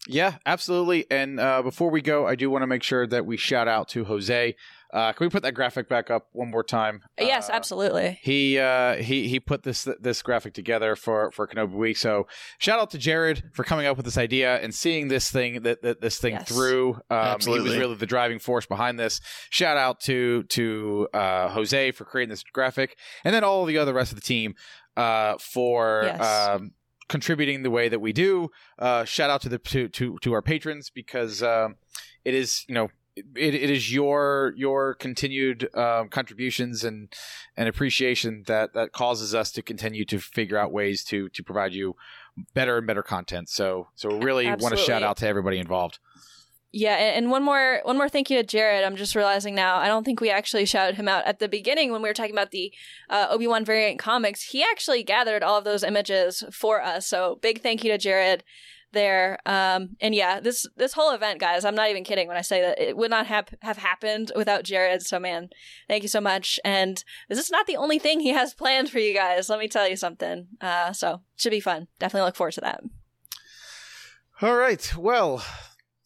[0.07, 1.05] Yeah, absolutely.
[1.09, 3.87] And uh, before we go, I do want to make sure that we shout out
[3.89, 4.55] to Jose.
[4.93, 7.01] Uh, can we put that graphic back up one more time?
[7.19, 8.19] yes, Uh, absolutely.
[8.21, 11.97] He uh, he he put this this graphic together for for Kenobi Week.
[11.97, 12.27] So
[12.59, 15.81] shout out to Jared for coming up with this idea and seeing this thing that,
[15.83, 16.47] that this thing Yes.
[16.47, 16.99] through.
[17.09, 19.19] Um, He was really the driving force behind this.
[19.49, 23.93] Shout out to to uh, Jose for creating this graphic, and then all the other
[23.93, 24.53] rest of the team
[24.97, 26.03] uh, for.
[26.05, 26.49] Yes.
[26.49, 26.71] Um,
[27.09, 30.41] contributing the way that we do uh shout out to the to to, to our
[30.41, 31.75] patrons because um
[32.23, 37.13] it is you know it, it is your your continued um, contributions and
[37.55, 41.73] and appreciation that that causes us to continue to figure out ways to to provide
[41.73, 41.95] you
[42.53, 43.49] better and better content.
[43.49, 45.99] So so we really want to shout out to everybody involved.
[46.75, 48.83] Yeah, and one more one more thank you to Jared.
[48.83, 49.77] I'm just realizing now.
[49.77, 52.33] I don't think we actually shouted him out at the beginning when we were talking
[52.33, 52.73] about the
[53.11, 54.41] uh, Obi Wan variant comics.
[54.41, 57.05] He actually gathered all of those images for us.
[57.05, 58.43] So big thank you to Jared
[58.91, 59.37] there.
[59.45, 62.61] Um, and yeah, this this whole event, guys, I'm not even kidding when I say
[62.61, 65.03] that it would not have have happened without Jared.
[65.03, 65.49] So man,
[65.87, 66.59] thank you so much.
[66.65, 69.47] And this is not the only thing he has planned for you guys.
[69.47, 70.47] Let me tell you something.
[70.59, 71.87] Uh, so should be fun.
[71.99, 72.81] Definitely look forward to that.
[74.41, 74.95] All right.
[74.97, 75.43] Well,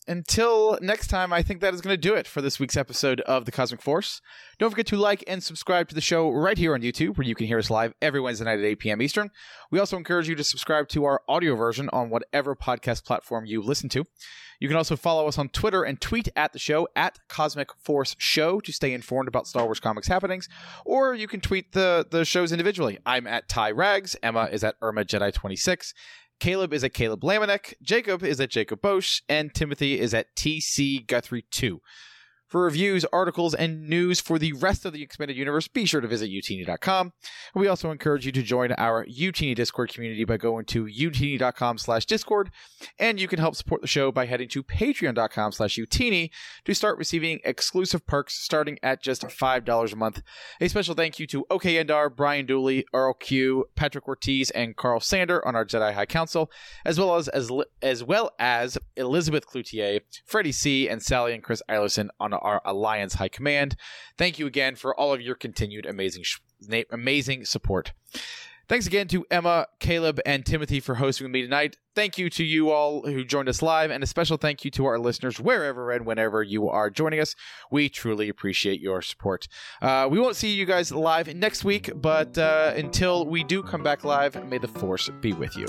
[0.08, 3.22] until next time, I think that is going to do it for this week's episode
[3.22, 4.22] of The Cosmic Force.
[4.58, 7.36] Don't forget to like and subscribe to the show right here on YouTube, where you
[7.36, 9.02] can hear us live every Wednesday night at 8 p.m.
[9.02, 9.32] Eastern.
[9.70, 13.62] We also encourage you to subscribe to our audio version on whatever podcast platform you
[13.62, 14.06] listen to.
[14.60, 18.16] You can also follow us on Twitter and tweet at the show at Cosmic Force
[18.18, 20.50] Show to stay informed about Star Wars comics happenings,
[20.86, 22.98] or you can tweet the, the shows individually.
[23.06, 25.94] I'm at Ty Rags, Emma is at Irma Jedi 26.
[26.40, 31.06] Caleb is at Caleb Lamanek, Jacob is at Jacob Bosch, and Timothy is at TC
[31.08, 31.82] Guthrie 2.
[32.48, 36.08] For reviews, articles, and news for the rest of the expanded universe, be sure to
[36.08, 37.12] visit youtini.com.
[37.54, 42.06] We also encourage you to join our Youtini Discord community by going to youtini.com slash
[42.06, 42.52] discord,
[42.98, 46.30] and you can help support the show by heading to patreon.com slash youtini
[46.64, 50.22] to start receiving exclusive perks starting at just $5 a month.
[50.62, 55.02] A special thank you to OK Endar, Brian Dooley, Earl Q, Patrick Ortiz, and Carl
[55.02, 56.50] Sander on our Jedi High Council,
[56.86, 61.62] as well as as, as well as Elizabeth Cloutier, Freddie C, and Sally and Chris
[61.70, 63.76] Eilerson on our Alliance High Command.
[64.18, 66.24] Thank you again for all of your continued amazing
[66.92, 67.94] amazing support.
[68.70, 71.78] Thanks again to Emma, Caleb, and Timothy for hosting me tonight.
[71.96, 74.86] Thank you to you all who joined us live, and a special thank you to
[74.86, 77.34] our listeners wherever and whenever you are joining us.
[77.72, 79.48] We truly appreciate your support.
[79.82, 83.84] Uh, we won't see you guys live next week, but uh, until we do come
[83.84, 85.68] back live, may the Force be with you.